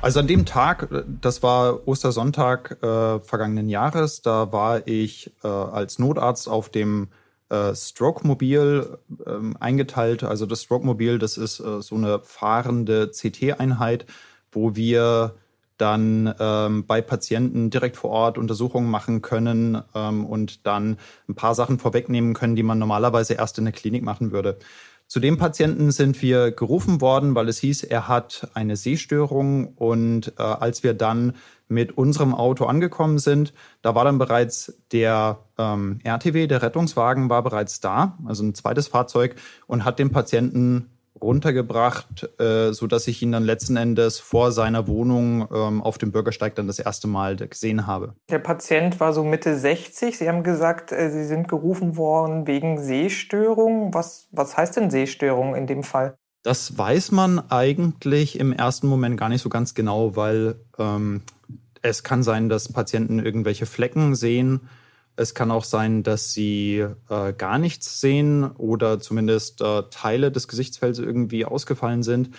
Also 0.07 0.21
an 0.21 0.29
dem 0.29 0.47
Tag, 0.47 0.87
das 1.21 1.43
war 1.43 1.89
Ostersonntag 1.89 2.81
äh, 2.81 3.19
vergangenen 3.19 3.69
Jahres, 3.69 4.23
da 4.23 4.53
war 4.53 4.87
ich 4.87 5.33
äh, 5.43 5.49
als 5.49 5.99
Notarzt 5.99 6.49
auf 6.49 6.69
dem 6.69 7.09
äh, 7.49 7.75
Stroke-Mobil 7.75 8.99
ähm, 9.27 9.57
eingeteilt. 9.59 10.23
Also 10.23 10.47
das 10.47 10.63
Stroke-Mobil, 10.63 11.19
das 11.19 11.37
ist 11.37 11.59
äh, 11.59 11.83
so 11.83 11.97
eine 11.97 12.21
fahrende 12.21 13.11
CT-Einheit, 13.11 14.07
wo 14.53 14.77
wir 14.77 15.35
dann 15.77 16.33
ähm, 16.39 16.87
bei 16.87 17.03
Patienten 17.03 17.71
direkt 17.71 17.97
vor 17.97 18.11
Ort 18.11 18.39
Untersuchungen 18.39 18.89
machen 18.89 19.23
können 19.23 19.83
ähm, 19.93 20.25
und 20.25 20.69
dann 20.69 20.99
ein 21.29 21.35
paar 21.35 21.57
Sachen 21.57 21.81
vorwegnehmen 21.81 22.33
können, 22.33 22.55
die 22.55 22.63
man 22.63 22.79
normalerweise 22.79 23.35
erst 23.35 23.59
in 23.59 23.65
der 23.65 23.73
Klinik 23.75 24.05
machen 24.05 24.31
würde. 24.31 24.57
Zu 25.09 25.21
dem 25.21 25.39
Patienten 25.39 25.93
sind 25.93 26.21
wir 26.21 26.51
gerufen 26.51 27.01
worden, 27.01 27.37
weil 27.37 27.49
es 27.49 27.59
hieß, 27.59 27.85
er 27.85 28.09
hat 28.09 28.49
eine 28.55 28.77
Sehstörung. 28.77 29.69
Und 29.77 30.33
äh, 30.39 30.43
als 30.43 30.83
wir 30.83 30.95
dann 30.95 31.35
mit 31.69 31.97
unserem 31.97 32.35
Auto 32.35 32.65
angekommen 32.65 33.19
sind, 33.19 33.53
da 33.83 33.95
war 33.95 34.05
dann 34.05 34.19
bereits 34.19 34.81
der 34.93 35.39
ähm, 35.59 36.01
RTW, 36.03 36.47
der 36.49 36.63
Rettungswagen, 36.63 37.31
war 37.31 37.43
bereits 37.43 37.81
da, 37.81 38.19
also 38.25 38.45
ein 38.45 38.55
zweites 38.55 38.89
Fahrzeug, 38.89 39.37
und 39.67 39.85
hat 39.85 39.99
den 39.99 40.11
Patienten 40.11 40.91
runtergebracht, 41.21 42.29
äh, 42.41 42.73
so 42.73 42.87
dass 42.87 43.07
ich 43.09 43.23
ihn 43.23 43.33
dann 43.33 43.45
letzten 43.45 43.77
Endes 43.77 44.19
vor 44.19 44.53
seiner 44.53 44.87
Wohnung 44.87 45.49
ähm, 45.53 45.83
auf 45.83 45.99
dem 45.99 46.13
Bürgersteig 46.13 46.55
dann 46.55 46.67
das 46.67 46.79
erste 46.79 47.09
Mal 47.09 47.37
gesehen 47.37 47.87
habe. 47.87 48.15
Der 48.31 48.39
Patient 48.39 49.01
war 49.01 49.13
so 49.13 49.25
Mitte 49.25 49.57
60. 49.57 50.19
Sie 50.19 50.29
haben 50.29 50.43
gesagt, 50.43 50.93
äh, 50.93 51.11
Sie 51.11 51.25
sind 51.25 51.49
gerufen 51.49 51.97
worden 51.97 52.47
wegen 52.47 52.79
Sehstörung. 52.83 53.95
Was, 53.95 54.29
was 54.33 54.57
heißt 54.57 54.77
denn 54.77 54.91
Sehstörung 54.91 55.55
in 55.55 55.67
dem 55.67 55.83
Fall? 55.83 56.17
Das 56.43 56.79
weiß 56.79 57.11
man 57.11 57.51
eigentlich 57.51 58.39
im 58.39 58.53
ersten 58.53 58.87
Moment 58.87 59.19
gar 59.19 59.29
nicht 59.29 59.43
so 59.43 59.49
ganz 59.49 59.75
genau, 59.75 60.15
weil 60.15 60.57
ähm, 60.79 61.23
Es 61.83 62.03
kann 62.03 62.23
sein, 62.23 62.49
dass 62.49 62.73
Patienten 62.73 63.19
irgendwelche 63.19 63.67
Flecken 63.67 64.15
sehen. 64.15 64.69
Es 65.19 65.33
kann 65.33 65.51
auch 65.51 65.65
sein, 65.65 66.03
dass 66.03 66.35
sie 66.35 66.85
äh, 67.09 67.33
gar 67.33 67.59
nichts 67.59 68.03
sehen 68.03 68.45
oder 68.59 69.01
zumindest 69.01 69.63
äh, 69.63 69.85
Teile 69.91 70.31
des 70.31 70.47
Gesichtsfelds 70.47 70.99
irgendwie 70.99 71.47
ausgefallen 71.47 72.03
sind. 72.03 72.31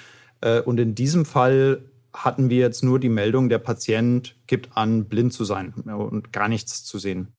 Äh, 0.42 0.62
und 0.62 0.80
in 0.80 0.94
diesem 0.94 1.26
Fall 1.26 1.82
hatten 2.14 2.52
wir 2.52 2.60
jetzt 2.60 2.84
nur 2.84 3.00
die 3.00 3.10
Meldung, 3.10 3.50
der 3.50 3.58
Patient 3.58 4.36
gibt 4.46 4.78
an, 4.78 5.06
blind 5.06 5.34
zu 5.34 5.44
sein 5.44 5.74
und 5.74 6.32
gar 6.32 6.48
nichts 6.50 6.84
zu 6.84 7.00
sehen. 7.00 7.34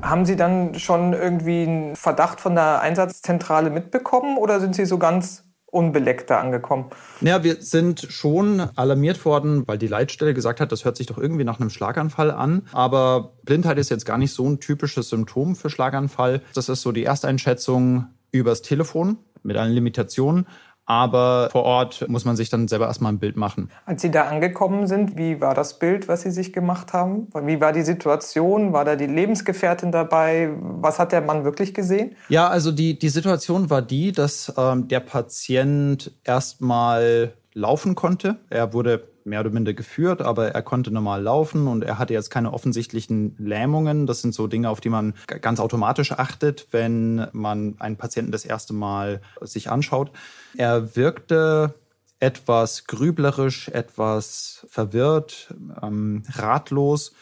Haben 0.00 0.24
Sie 0.24 0.36
dann 0.36 0.78
schon 0.78 1.12
irgendwie 1.12 1.62
einen 1.62 1.96
Verdacht 1.96 2.40
von 2.40 2.54
der 2.54 2.80
Einsatzzentrale 2.80 3.68
mitbekommen 3.68 4.38
oder 4.38 4.58
sind 4.58 4.74
Sie 4.74 4.86
so 4.86 4.98
ganz 4.98 5.44
unbeleckt 5.72 6.30
da 6.30 6.38
angekommen? 6.38 6.90
Ja, 7.22 7.42
wir 7.42 7.56
sind 7.60 8.06
schon 8.10 8.60
alarmiert 8.76 9.24
worden, 9.24 9.66
weil 9.66 9.78
die 9.78 9.86
Leitstelle 9.88 10.34
gesagt 10.34 10.60
hat, 10.60 10.70
das 10.70 10.84
hört 10.84 10.96
sich 10.96 11.06
doch 11.06 11.18
irgendwie 11.18 11.44
nach 11.44 11.58
einem 11.58 11.70
Schlaganfall 11.70 12.30
an. 12.30 12.68
Aber 12.72 13.32
Blindheit 13.44 13.78
ist 13.78 13.88
jetzt 13.88 14.04
gar 14.04 14.18
nicht 14.18 14.32
so 14.32 14.46
ein 14.46 14.60
typisches 14.60 15.08
Symptom 15.08 15.56
für 15.56 15.70
Schlaganfall. 15.70 16.42
Das 16.54 16.68
ist 16.68 16.82
so 16.82 16.92
die 16.92 17.04
Ersteinschätzung 17.04 18.06
übers 18.30 18.62
Telefon 18.62 19.16
mit 19.42 19.56
allen 19.56 19.72
Limitationen. 19.72 20.46
Aber 20.84 21.48
vor 21.50 21.62
Ort 21.62 22.08
muss 22.08 22.24
man 22.24 22.36
sich 22.36 22.50
dann 22.50 22.68
selber 22.68 22.86
erstmal 22.86 23.12
ein 23.12 23.18
Bild 23.18 23.36
machen. 23.36 23.70
Als 23.86 24.02
Sie 24.02 24.10
da 24.10 24.24
angekommen 24.24 24.86
sind, 24.86 25.16
wie 25.16 25.40
war 25.40 25.54
das 25.54 25.78
Bild, 25.78 26.08
was 26.08 26.22
Sie 26.22 26.30
sich 26.30 26.52
gemacht 26.52 26.92
haben? 26.92 27.28
Wie 27.34 27.60
war 27.60 27.72
die 27.72 27.82
Situation? 27.82 28.72
War 28.72 28.84
da 28.84 28.96
die 28.96 29.06
Lebensgefährtin 29.06 29.92
dabei? 29.92 30.50
Was 30.58 30.98
hat 30.98 31.12
der 31.12 31.20
Mann 31.20 31.44
wirklich 31.44 31.72
gesehen? 31.72 32.16
Ja, 32.28 32.48
also 32.48 32.72
die, 32.72 32.98
die 32.98 33.08
Situation 33.08 33.70
war 33.70 33.82
die, 33.82 34.12
dass 34.12 34.52
ähm, 34.56 34.88
der 34.88 35.00
Patient 35.00 36.12
erstmal 36.24 37.32
laufen 37.54 37.94
konnte. 37.94 38.36
Er 38.50 38.72
wurde 38.72 39.08
mehr 39.24 39.40
oder 39.40 39.50
minder 39.50 39.74
geführt, 39.74 40.22
aber 40.22 40.48
er 40.48 40.62
konnte 40.62 40.90
normal 40.90 41.22
laufen 41.22 41.68
und 41.68 41.84
er 41.84 41.98
hatte 41.98 42.12
jetzt 42.12 42.30
keine 42.30 42.52
offensichtlichen 42.52 43.36
Lähmungen. 43.38 44.06
Das 44.06 44.22
sind 44.22 44.34
so 44.34 44.46
Dinge, 44.46 44.68
auf 44.68 44.80
die 44.80 44.88
man 44.88 45.14
ganz 45.40 45.60
automatisch 45.60 46.12
achtet, 46.12 46.68
wenn 46.72 47.28
man 47.32 47.76
einen 47.78 47.96
Patienten 47.96 48.32
das 48.32 48.44
erste 48.44 48.72
Mal 48.72 49.20
sich 49.40 49.70
anschaut. 49.70 50.10
Er 50.56 50.96
wirkte 50.96 51.74
etwas 52.20 52.86
grüblerisch, 52.86 53.68
etwas 53.68 54.64
verwirrt, 54.68 55.52
ähm, 55.82 56.22
ratlos. 56.34 57.12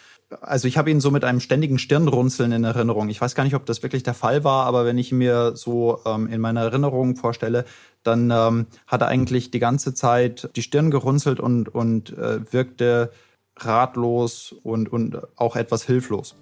Also 0.42 0.68
ich 0.68 0.78
habe 0.78 0.90
ihn 0.90 1.00
so 1.00 1.10
mit 1.10 1.24
einem 1.24 1.40
ständigen 1.40 1.78
Stirnrunzeln 1.78 2.52
in 2.52 2.64
Erinnerung. 2.64 3.08
Ich 3.08 3.20
weiß 3.20 3.34
gar 3.34 3.44
nicht, 3.44 3.54
ob 3.54 3.66
das 3.66 3.82
wirklich 3.82 4.02
der 4.02 4.14
Fall 4.14 4.44
war, 4.44 4.66
aber 4.66 4.84
wenn 4.84 4.98
ich 4.98 5.10
mir 5.10 5.56
so 5.56 6.00
ähm, 6.04 6.28
in 6.28 6.40
meiner 6.40 6.60
Erinnerung 6.60 7.16
vorstelle, 7.16 7.64
dann 8.02 8.30
ähm, 8.30 8.66
hat 8.86 9.00
er 9.00 9.08
eigentlich 9.08 9.50
die 9.50 9.58
ganze 9.58 9.94
Zeit 9.94 10.50
die 10.54 10.62
Stirn 10.62 10.90
gerunzelt 10.90 11.40
und, 11.40 11.68
und 11.68 12.16
äh, 12.16 12.52
wirkte 12.52 13.10
ratlos 13.56 14.54
und, 14.62 14.92
und 14.92 15.18
auch 15.36 15.56
etwas 15.56 15.84
hilflos. 15.84 16.36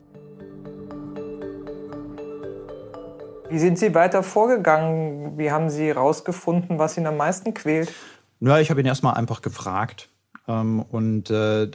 Wie 3.50 3.58
sind 3.58 3.78
Sie 3.78 3.94
weiter 3.94 4.22
vorgegangen? 4.22 5.38
Wie 5.38 5.50
haben 5.50 5.70
Sie 5.70 5.86
herausgefunden, 5.86 6.78
was 6.78 6.96
ihn 6.98 7.06
am 7.06 7.16
meisten 7.16 7.54
quält? 7.54 7.92
Ja, 8.40 8.58
ich 8.58 8.70
habe 8.70 8.80
ihn 8.80 8.86
erstmal 8.86 9.14
einfach 9.14 9.40
gefragt. 9.40 10.10
Ähm, 10.46 10.82
und 10.82 11.30
äh, 11.30 11.70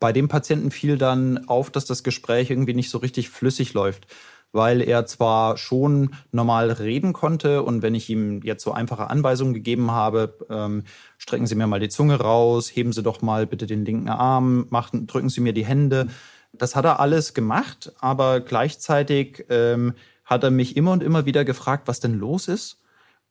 bei 0.00 0.12
dem 0.12 0.28
Patienten 0.28 0.70
fiel 0.70 0.96
dann 0.96 1.48
auf, 1.48 1.70
dass 1.70 1.84
das 1.84 2.02
Gespräch 2.02 2.50
irgendwie 2.50 2.74
nicht 2.74 2.90
so 2.90 2.98
richtig 2.98 3.30
flüssig 3.30 3.74
läuft 3.74 4.06
weil 4.52 4.80
er 4.80 5.06
zwar 5.06 5.56
schon 5.58 6.14
normal 6.32 6.70
reden 6.70 7.12
konnte 7.12 7.62
und 7.62 7.82
wenn 7.82 7.94
ich 7.94 8.08
ihm 8.08 8.40
jetzt 8.42 8.62
so 8.64 8.72
einfache 8.72 9.10
Anweisungen 9.10 9.54
gegeben 9.54 9.90
habe, 9.90 10.38
ähm, 10.48 10.84
strecken 11.18 11.46
Sie 11.46 11.54
mir 11.54 11.66
mal 11.66 11.80
die 11.80 11.90
Zunge 11.90 12.18
raus, 12.18 12.70
heben 12.74 12.92
Sie 12.92 13.02
doch 13.02 13.22
mal 13.22 13.46
bitte 13.46 13.66
den 13.66 13.84
linken 13.84 14.08
Arm, 14.08 14.66
machen, 14.70 15.06
drücken 15.06 15.28
Sie 15.28 15.40
mir 15.40 15.52
die 15.52 15.66
Hände. 15.66 16.08
Das 16.52 16.74
hat 16.74 16.86
er 16.86 17.00
alles 17.00 17.34
gemacht, 17.34 17.92
aber 18.00 18.40
gleichzeitig 18.40 19.44
ähm, 19.50 19.94
hat 20.26 20.44
er 20.44 20.50
mich 20.50 20.76
immer 20.76 20.92
und 20.92 21.02
immer 21.02 21.24
wieder 21.24 21.46
gefragt, 21.46 21.88
was 21.88 22.00
denn 22.00 22.18
los 22.18 22.48
ist. 22.48 22.82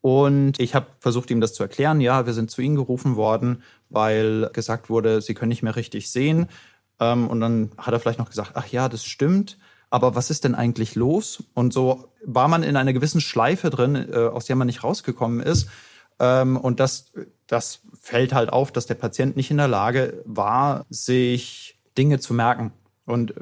Und 0.02 0.60
ich 0.60 0.74
habe 0.74 0.88
versucht, 1.00 1.30
ihm 1.30 1.42
das 1.42 1.54
zu 1.54 1.62
erklären. 1.62 2.02
Ja, 2.02 2.26
wir 2.26 2.34
sind 2.34 2.50
zu 2.50 2.62
Ihnen 2.62 2.76
gerufen 2.76 3.16
worden, 3.16 3.62
weil 3.90 4.50
gesagt 4.54 4.90
wurde, 4.90 5.22
Sie 5.22 5.36
können 5.36 5.50
nicht 5.50 5.64
mehr 5.64 5.76
richtig 5.76 6.10
sehen. 6.10 6.48
Ähm, 7.00 7.28
und 7.28 7.40
dann 7.40 7.72
hat 7.78 7.94
er 7.94 8.00
vielleicht 8.00 8.20
noch 8.20 8.30
gesagt, 8.30 8.52
ach 8.56 8.68
ja, 8.68 8.90
das 8.90 9.06
stimmt 9.06 9.58
aber 9.96 10.14
was 10.14 10.30
ist 10.30 10.44
denn 10.44 10.56
eigentlich 10.56 10.96
los? 10.96 11.44
Und 11.54 11.72
so 11.72 12.10
war 12.26 12.50
man 12.50 12.64
in 12.64 12.76
einer 12.76 12.92
gewissen 12.92 13.22
Schleife 13.22 13.70
drin, 13.70 13.96
äh, 13.96 14.28
aus 14.28 14.44
der 14.44 14.58
man 14.58 14.68
nicht 14.68 14.84
rausgekommen 14.84 15.40
ist. 15.40 15.70
Ähm, 16.20 16.58
und 16.58 16.82
das, 16.82 17.14
das 17.48 17.80
fällt 18.00 18.34
halt 18.34 18.52
auf, 18.52 18.74
dass 18.74 18.88
der 18.88 18.96
Patient 18.96 19.38
nicht 19.38 19.52
in 19.52 19.58
der 19.58 19.70
Lage 19.70 20.22
war, 20.26 20.86
sich 20.90 21.80
Dinge 21.98 22.20
zu 22.20 22.34
merken. 22.34 22.74
Und 23.06 23.36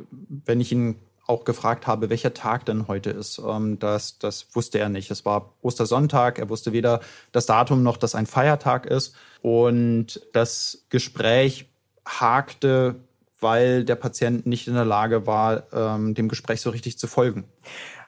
wenn 0.45 0.61
ich 0.61 0.71
ihn 0.71 0.97
auch 1.33 1.45
gefragt 1.45 1.87
habe, 1.87 2.09
welcher 2.09 2.33
Tag 2.33 2.65
denn 2.65 2.87
heute 2.87 3.09
ist, 3.09 3.39
ähm, 3.39 3.79
das, 3.79 4.19
das 4.19 4.47
wusste 4.53 4.79
er 4.79 4.89
nicht. 4.89 5.11
Es 5.11 5.25
war 5.25 5.53
Ostersonntag, 5.61 6.39
er 6.39 6.49
wusste 6.49 6.71
weder 6.73 7.01
das 7.31 7.45
Datum 7.45 7.83
noch, 7.83 7.97
dass 7.97 8.15
ein 8.15 8.25
Feiertag 8.25 8.85
ist. 8.85 9.15
Und 9.41 10.21
das 10.33 10.85
Gespräch 10.89 11.69
hakte 12.05 12.95
weil 13.43 13.83
der 13.83 13.95
Patient 13.95 14.47
nicht 14.47 14.67
in 14.67 14.73
der 14.73 14.85
Lage 14.85 15.27
war, 15.27 15.63
ähm, 15.71 16.15
dem 16.15 16.29
Gespräch 16.29 16.61
so 16.61 16.71
richtig 16.71 16.97
zu 16.97 17.05
folgen. 17.05 17.43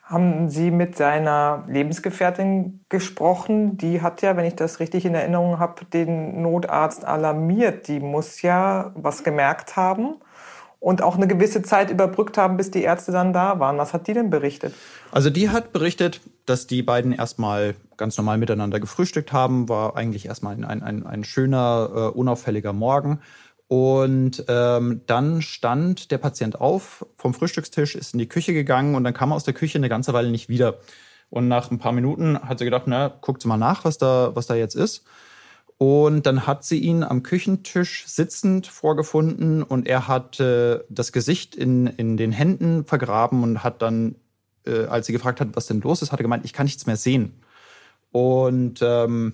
Haben 0.02 0.50
Sie 0.50 0.72
mit 0.72 0.96
seiner 0.96 1.66
Lebensgefährtin 1.68 2.86
gesprochen? 2.90 3.78
Die 3.78 4.02
hat 4.02 4.22
ja, 4.22 4.38
wenn 4.38 4.46
ich 4.46 4.56
das 4.56 4.80
richtig 4.80 5.04
in 5.06 5.16
Erinnerung 5.16 5.60
habe, 5.60 5.84
den 5.86 6.42
Notarzt 6.42 7.06
alarmiert. 7.06 7.88
Die 7.88 8.00
muss 8.00 8.42
ja 8.42 8.92
was 8.96 9.24
gemerkt 9.24 9.76
haben 9.76 10.18
und 10.86 11.02
auch 11.02 11.16
eine 11.16 11.28
gewisse 11.28 11.64
Zeit 11.64 11.90
überbrückt 11.90 12.38
haben, 12.38 12.58
bis 12.58 12.70
die 12.70 12.84
Ärzte 12.84 13.12
dann 13.12 13.34
da 13.34 13.60
waren. 13.60 13.80
Was 13.80 13.92
hat 13.92 14.06
die 14.06 14.14
denn 14.14 14.30
berichtet? 14.30 14.76
Also 15.12 15.32
die 15.32 15.50
hat 15.50 15.74
berichtet, 15.74 16.22
dass 16.46 16.68
die 16.68 16.84
beiden 16.84 17.12
erstmal 17.12 17.74
ganz 17.98 18.18
normal 18.18 18.38
miteinander 18.38 18.80
gefrühstückt 18.80 19.34
haben. 19.34 19.68
War 19.68 19.98
eigentlich 19.98 20.28
erstmal 20.28 20.54
ein, 20.64 20.84
ein, 20.84 21.04
ein 21.04 21.24
schöner, 21.24 21.90
äh, 21.92 22.00
unauffälliger 22.16 22.72
Morgen. 22.72 23.20
Und 23.68 24.46
ähm, 24.48 25.02
dann 25.08 25.42
stand 25.42 26.12
der 26.12 26.20
Patient 26.20 26.62
auf 26.62 27.04
vom 27.18 27.34
Frühstückstisch, 27.34 27.96
ist 27.96 28.14
in 28.14 28.20
die 28.20 28.30
Küche 28.30 28.54
gegangen 28.54 28.94
und 28.94 29.04
dann 29.04 29.16
kam 29.16 29.32
er 29.32 29.38
aus 29.38 29.44
der 29.44 29.56
Küche 29.56 29.80
eine 29.80 29.90
ganze 29.90 30.14
Weile 30.14 30.30
nicht 30.30 30.50
wieder. 30.50 30.76
Und 31.32 31.48
nach 31.48 31.72
ein 31.72 31.80
paar 31.80 31.94
Minuten 31.94 32.40
hat 32.40 32.60
sie 32.60 32.66
gedacht, 32.66 32.84
na, 32.86 33.08
guckt 33.08 33.44
mal 33.48 33.58
nach, 33.58 33.86
was 33.86 33.98
da, 33.98 34.36
was 34.36 34.46
da 34.46 34.54
jetzt 34.54 34.76
ist. 34.76 35.04
Und 35.78 36.26
dann 36.26 36.48
hat 36.48 36.64
sie 36.64 36.80
ihn 36.80 37.04
am 37.04 37.22
Küchentisch 37.22 38.06
sitzend 38.08 38.68
vorgefunden 38.68 39.62
und 39.62 39.88
er 39.88 40.08
hat 40.08 40.40
äh, 40.40 40.80
das 40.90 41.12
Gesicht 41.12 41.56
in, 41.56 41.88
in 41.88 42.16
den 42.16 42.32
Händen 42.32 42.86
vergraben 42.86 43.44
und 43.44 43.64
hat 43.64 43.82
dann, 43.82 44.16
äh, 44.66 44.86
als 44.86 45.08
sie 45.08 45.14
gefragt 45.14 45.42
hat, 45.42 45.50
was 45.54 45.68
denn 45.68 45.82
los 45.82 46.02
ist, 46.02 46.14
hat 46.14 46.20
er 46.20 46.24
gemeint, 46.24 46.46
ich 46.46 46.54
kann 46.54 46.66
nichts 46.66 46.86
mehr 46.86 46.96
sehen. 46.96 47.42
Und 48.12 48.80
ähm, 48.82 49.34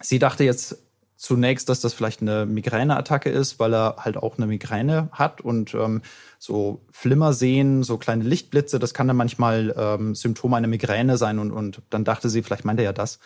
sie 0.00 0.20
dachte 0.20 0.44
jetzt, 0.44 0.78
zunächst, 1.16 1.68
dass 1.68 1.80
das 1.80 1.94
vielleicht 1.94 2.20
eine 2.20 2.46
Migräneattacke 2.46 3.30
ist, 3.30 3.58
weil 3.58 3.74
er 3.74 3.96
halt 3.98 4.16
auch 4.16 4.36
eine 4.36 4.46
Migräne 4.46 5.08
hat 5.12 5.40
und 5.40 5.74
ähm, 5.74 6.02
so 6.38 6.82
Flimmer 6.90 7.32
sehen, 7.32 7.82
so 7.82 7.96
kleine 7.96 8.22
Lichtblitze, 8.22 8.78
das 8.78 8.94
kann 8.94 9.08
dann 9.08 9.16
manchmal 9.16 9.74
ähm, 9.76 10.14
Symptom 10.14 10.54
einer 10.54 10.68
Migräne 10.68 11.16
sein 11.16 11.38
und, 11.38 11.50
und 11.52 11.82
dann 11.90 12.04
dachte 12.04 12.28
sie, 12.28 12.42
vielleicht 12.42 12.64
meint 12.64 12.78
er 12.78 12.84
ja 12.84 12.92
das. 12.92 13.18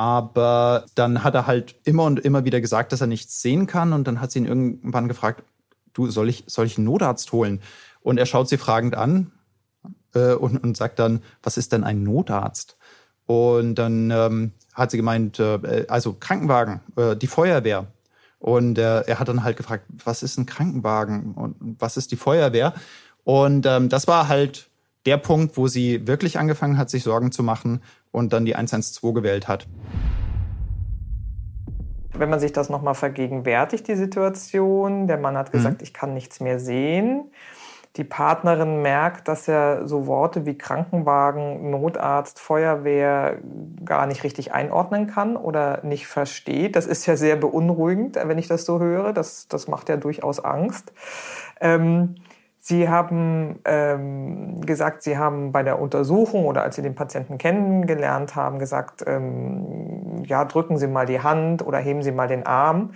Aber 0.00 0.86
dann 0.94 1.24
hat 1.24 1.34
er 1.34 1.46
halt 1.46 1.74
immer 1.84 2.04
und 2.04 2.20
immer 2.20 2.46
wieder 2.46 2.62
gesagt, 2.62 2.90
dass 2.90 3.02
er 3.02 3.06
nichts 3.06 3.42
sehen 3.42 3.66
kann 3.66 3.92
und 3.92 4.06
dann 4.06 4.22
hat 4.22 4.30
sie 4.30 4.38
ihn 4.38 4.46
irgendwann 4.46 5.08
gefragt, 5.08 5.44
du, 5.92 6.10
soll 6.10 6.30
ich, 6.30 6.44
soll 6.46 6.64
ich 6.64 6.78
einen 6.78 6.86
Notarzt 6.86 7.32
holen? 7.32 7.60
Und 8.00 8.16
er 8.16 8.24
schaut 8.24 8.48
sie 8.48 8.56
fragend 8.56 8.94
an 8.96 9.30
äh, 10.14 10.32
und, 10.32 10.56
und 10.56 10.74
sagt 10.74 11.00
dann, 11.00 11.20
was 11.42 11.58
ist 11.58 11.72
denn 11.72 11.84
ein 11.84 12.02
Notarzt? 12.02 12.78
Und 13.26 13.74
dann 13.74 14.10
ähm, 14.10 14.52
hat 14.72 14.90
sie 14.90 14.96
gemeint, 14.96 15.38
äh, 15.38 15.84
also 15.88 16.14
Krankenwagen, 16.14 16.80
äh, 16.96 17.14
die 17.14 17.26
Feuerwehr. 17.26 17.86
Und 18.38 18.78
äh, 18.78 19.02
er 19.02 19.18
hat 19.18 19.28
dann 19.28 19.44
halt 19.44 19.58
gefragt, 19.58 19.84
was 20.02 20.22
ist 20.22 20.38
ein 20.38 20.46
Krankenwagen 20.46 21.34
und 21.34 21.76
was 21.78 21.98
ist 21.98 22.10
die 22.10 22.16
Feuerwehr? 22.16 22.72
Und 23.22 23.66
ähm, 23.66 23.90
das 23.90 24.08
war 24.08 24.28
halt 24.28 24.70
der 25.04 25.18
Punkt, 25.18 25.58
wo 25.58 25.68
sie 25.68 26.06
wirklich 26.06 26.38
angefangen 26.38 26.78
hat, 26.78 26.88
sich 26.88 27.02
Sorgen 27.02 27.32
zu 27.32 27.42
machen 27.42 27.82
und 28.12 28.32
dann 28.32 28.44
die 28.44 28.56
112 28.56 29.14
gewählt 29.14 29.48
hat. 29.48 29.66
Wenn 32.12 32.28
man 32.28 32.40
sich 32.40 32.52
das 32.52 32.68
nochmal 32.68 32.94
vergegenwärtigt, 32.94 33.88
die 33.88 33.94
Situation, 33.94 35.06
der 35.06 35.16
Mann 35.16 35.36
hat 35.36 35.52
gesagt, 35.52 35.80
mhm. 35.80 35.84
ich 35.84 35.94
kann 35.94 36.12
nichts 36.14 36.40
mehr 36.40 36.58
sehen 36.58 37.30
die 37.96 38.04
Partnerin 38.04 38.82
merkt, 38.82 39.26
dass 39.26 39.48
er 39.48 39.88
so 39.88 40.06
Worte 40.06 40.46
wie 40.46 40.56
Krankenwagen, 40.56 41.70
Notarzt, 41.70 42.38
Feuerwehr 42.38 43.38
gar 43.84 44.06
nicht 44.06 44.22
richtig 44.22 44.52
einordnen 44.52 45.08
kann 45.08 45.36
oder 45.36 45.84
nicht 45.84 46.06
versteht. 46.06 46.76
Das 46.76 46.86
ist 46.86 47.06
ja 47.06 47.16
sehr 47.16 47.34
beunruhigend, 47.34 48.16
wenn 48.16 48.38
ich 48.38 48.46
das 48.46 48.64
so 48.64 48.78
höre. 48.78 49.12
Das, 49.12 49.48
das 49.48 49.66
macht 49.66 49.88
ja 49.88 49.96
durchaus 49.96 50.38
Angst. 50.38 50.92
Ähm, 51.60 52.14
Sie 52.70 52.88
haben 52.88 53.58
ähm, 53.64 54.60
gesagt, 54.60 55.02
Sie 55.02 55.18
haben 55.18 55.50
bei 55.50 55.64
der 55.64 55.80
Untersuchung 55.80 56.44
oder 56.44 56.62
als 56.62 56.76
Sie 56.76 56.82
den 56.82 56.94
Patienten 56.94 57.36
kennengelernt 57.36 58.36
haben, 58.36 58.60
gesagt, 58.60 59.02
ähm, 59.08 60.22
ja, 60.24 60.44
drücken 60.44 60.78
Sie 60.78 60.86
mal 60.86 61.04
die 61.04 61.20
Hand 61.20 61.66
oder 61.66 61.78
heben 61.78 62.00
Sie 62.04 62.12
mal 62.12 62.28
den 62.28 62.46
Arm. 62.46 62.92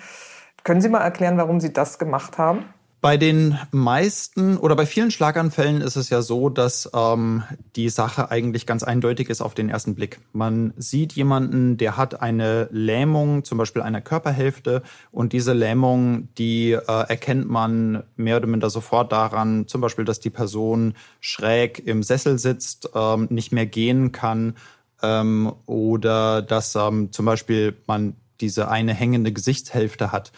Können 0.62 0.80
Sie 0.80 0.88
mal 0.88 1.00
erklären, 1.00 1.36
warum 1.38 1.58
Sie 1.58 1.72
das 1.72 1.98
gemacht 1.98 2.38
haben? 2.38 2.66
Bei 3.04 3.18
den 3.18 3.58
meisten 3.70 4.56
oder 4.56 4.76
bei 4.76 4.86
vielen 4.86 5.10
Schlaganfällen 5.10 5.82
ist 5.82 5.96
es 5.96 6.08
ja 6.08 6.22
so, 6.22 6.48
dass 6.48 6.90
ähm, 6.94 7.42
die 7.76 7.90
Sache 7.90 8.30
eigentlich 8.30 8.64
ganz 8.64 8.82
eindeutig 8.82 9.28
ist 9.28 9.42
auf 9.42 9.52
den 9.52 9.68
ersten 9.68 9.94
Blick. 9.94 10.20
Man 10.32 10.72
sieht 10.78 11.12
jemanden, 11.12 11.76
der 11.76 11.98
hat 11.98 12.22
eine 12.22 12.66
Lähmung, 12.72 13.44
zum 13.44 13.58
Beispiel 13.58 13.82
einer 13.82 14.00
Körperhälfte, 14.00 14.82
und 15.12 15.34
diese 15.34 15.52
Lähmung, 15.52 16.28
die 16.38 16.72
äh, 16.72 16.80
erkennt 16.86 17.46
man 17.46 18.04
mehr 18.16 18.38
oder 18.38 18.46
minder 18.46 18.70
sofort 18.70 19.12
daran, 19.12 19.68
zum 19.68 19.82
Beispiel, 19.82 20.06
dass 20.06 20.20
die 20.20 20.30
Person 20.30 20.94
schräg 21.20 21.86
im 21.86 22.02
Sessel 22.02 22.38
sitzt, 22.38 22.88
ähm, 22.94 23.26
nicht 23.28 23.52
mehr 23.52 23.66
gehen 23.66 24.12
kann 24.12 24.56
ähm, 25.02 25.52
oder 25.66 26.40
dass 26.40 26.74
ähm, 26.74 27.12
zum 27.12 27.26
Beispiel 27.26 27.76
man 27.86 28.16
diese 28.40 28.68
eine 28.68 28.94
hängende 28.94 29.30
Gesichtshälfte 29.30 30.10
hat. 30.10 30.32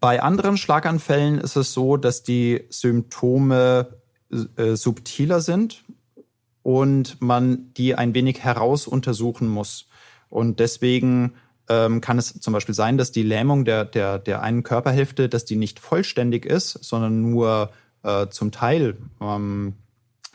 Bei 0.00 0.22
anderen 0.22 0.56
Schlaganfällen 0.56 1.38
ist 1.38 1.56
es 1.56 1.72
so, 1.72 1.96
dass 1.96 2.22
die 2.22 2.64
Symptome 2.68 3.88
äh, 4.56 4.74
subtiler 4.74 5.40
sind 5.40 5.84
und 6.62 7.20
man 7.20 7.72
die 7.74 7.94
ein 7.94 8.14
wenig 8.14 8.40
herausuntersuchen 8.40 9.48
muss. 9.48 9.88
Und 10.28 10.60
deswegen 10.60 11.34
ähm, 11.68 12.00
kann 12.00 12.18
es 12.18 12.40
zum 12.40 12.52
Beispiel 12.52 12.74
sein, 12.74 12.98
dass 12.98 13.12
die 13.12 13.22
Lähmung 13.22 13.64
der, 13.64 13.84
der, 13.84 14.18
der 14.18 14.42
einen 14.42 14.62
Körperhälfte, 14.62 15.28
dass 15.28 15.44
die 15.44 15.56
nicht 15.56 15.78
vollständig 15.78 16.44
ist, 16.44 16.72
sondern 16.84 17.22
nur 17.22 17.70
äh, 18.02 18.26
zum 18.28 18.52
Teil, 18.52 18.96
ähm, 19.20 19.74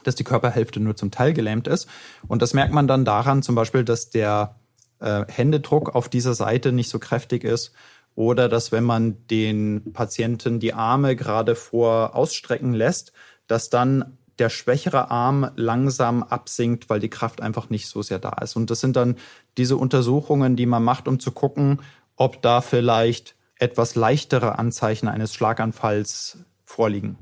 dass 0.04 0.16
die 0.16 0.24
Körperhälfte 0.24 0.80
nur 0.80 0.96
zum 0.96 1.12
Teil 1.12 1.34
gelähmt 1.34 1.68
ist. 1.68 1.88
Und 2.28 2.42
das 2.42 2.54
merkt 2.54 2.74
man 2.74 2.88
dann 2.88 3.06
daran 3.06 3.44
zum 3.44 3.56
Beispiel, 3.56 3.84
dass 3.84 4.10
der 4.10 4.56
äh, 5.00 5.26
Händedruck 5.28 5.96
auf 5.96 6.10
dieser 6.10 6.34
Seite 6.34 6.72
nicht 6.72 6.90
so 6.90 6.98
kräftig 6.98 7.44
ist 7.44 7.74
oder 8.16 8.50
dass 8.50 8.72
wenn 8.72 8.84
man 8.84 9.28
den 9.28 9.94
Patienten 9.94 10.60
die 10.60 10.74
Arme 10.74 11.16
gerade 11.16 11.56
vor 11.56 12.16
ausstrecken 12.16 12.74
lässt, 12.74 13.14
dass 13.48 13.70
dann 13.70 14.18
der 14.40 14.50
schwächere 14.50 15.12
Arm 15.12 15.52
langsam 15.56 16.24
absinkt, 16.24 16.90
weil 16.90 17.00
die 17.00 17.10
Kraft 17.10 17.42
einfach 17.42 17.70
nicht 17.70 17.88
so 17.88 18.02
sehr 18.02 18.20
da 18.20 18.32
ist. 18.42 18.56
Und 18.56 18.72
das 18.72 18.80
sind 18.80 18.96
dann 18.96 19.18
diese 19.58 19.78
Untersuchungen, 19.78 20.56
die 20.56 20.66
man 20.66 20.84
macht, 20.84 21.08
um 21.08 21.20
zu 21.20 21.32
gucken, 21.32 21.82
ob 22.16 22.42
da 22.42 22.62
vielleicht 22.62 23.36
etwas 23.60 23.96
leichtere 23.96 24.58
Anzeichen 24.58 25.08
eines 25.08 25.34
Schlaganfalls 25.34 26.40
vorliegen. 26.66 27.18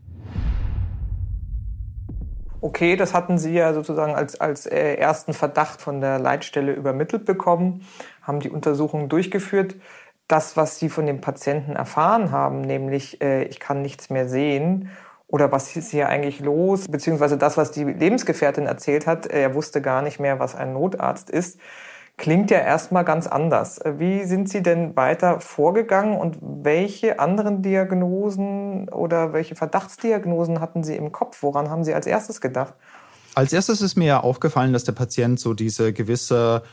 Okay, 2.62 2.96
das 2.98 3.14
hatten 3.14 3.38
Sie 3.38 3.54
ja 3.54 3.74
sozusagen 3.74 4.16
als, 4.16 4.40
als 4.40 4.66
äh, 4.66 4.96
ersten 4.96 5.34
Verdacht 5.34 5.82
von 5.82 6.02
der 6.02 6.20
Leitstelle 6.20 6.74
übermittelt 6.74 7.26
bekommen, 7.26 7.86
haben 8.22 8.42
die 8.42 8.50
Untersuchungen 8.50 9.08
durchgeführt 9.08 9.76
das, 10.30 10.56
was 10.56 10.80
sie 10.80 10.88
von 10.88 11.06
dem 11.06 11.20
Patienten 11.20 11.74
erfahren 11.74 12.32
haben, 12.32 12.62
nämlich 12.62 13.22
äh, 13.22 13.44
ich 13.44 13.60
kann 13.60 13.82
nichts 13.82 14.10
mehr 14.10 14.30
sehen 14.30 14.90
oder 15.28 15.52
was 15.52 15.76
ist 15.76 15.92
hier 15.92 16.08
eigentlich 16.08 16.40
los, 16.40 16.88
beziehungsweise 16.88 17.38
das, 17.38 17.58
was 17.58 17.72
die 17.72 17.84
Lebensgefährtin 17.84 18.66
erzählt 18.66 19.06
hat, 19.06 19.26
er 19.26 19.54
wusste 19.54 19.82
gar 19.82 20.02
nicht 20.02 20.20
mehr, 20.20 20.40
was 20.40 20.56
ein 20.56 20.74
Notarzt 20.74 21.30
ist, 21.30 21.60
klingt 22.18 22.52
ja 22.52 22.60
erstmal 22.60 23.06
ganz 23.06 23.28
anders. 23.28 23.80
Wie 23.98 24.26
sind 24.26 24.50
Sie 24.50 24.62
denn 24.62 24.96
weiter 24.96 25.40
vorgegangen 25.40 26.18
und 26.18 26.38
welche 26.42 27.20
anderen 27.20 27.62
Diagnosen 27.62 28.90
oder 28.90 29.34
welche 29.34 29.56
Verdachtsdiagnosen 29.56 30.60
hatten 30.60 30.84
Sie 30.84 30.96
im 30.96 31.12
Kopf? 31.12 31.42
Woran 31.42 31.70
haben 31.70 31.84
Sie 31.84 31.94
als 31.94 32.06
erstes 32.06 32.42
gedacht? 32.42 32.74
Als 33.36 33.54
erstes 33.54 33.82
ist 33.82 33.96
mir 33.96 34.06
ja 34.06 34.20
aufgefallen, 34.20 34.74
dass 34.74 34.84
der 34.84 34.92
Patient 34.92 35.40
so 35.40 35.54
diese 35.54 35.94
gewisse 35.94 36.64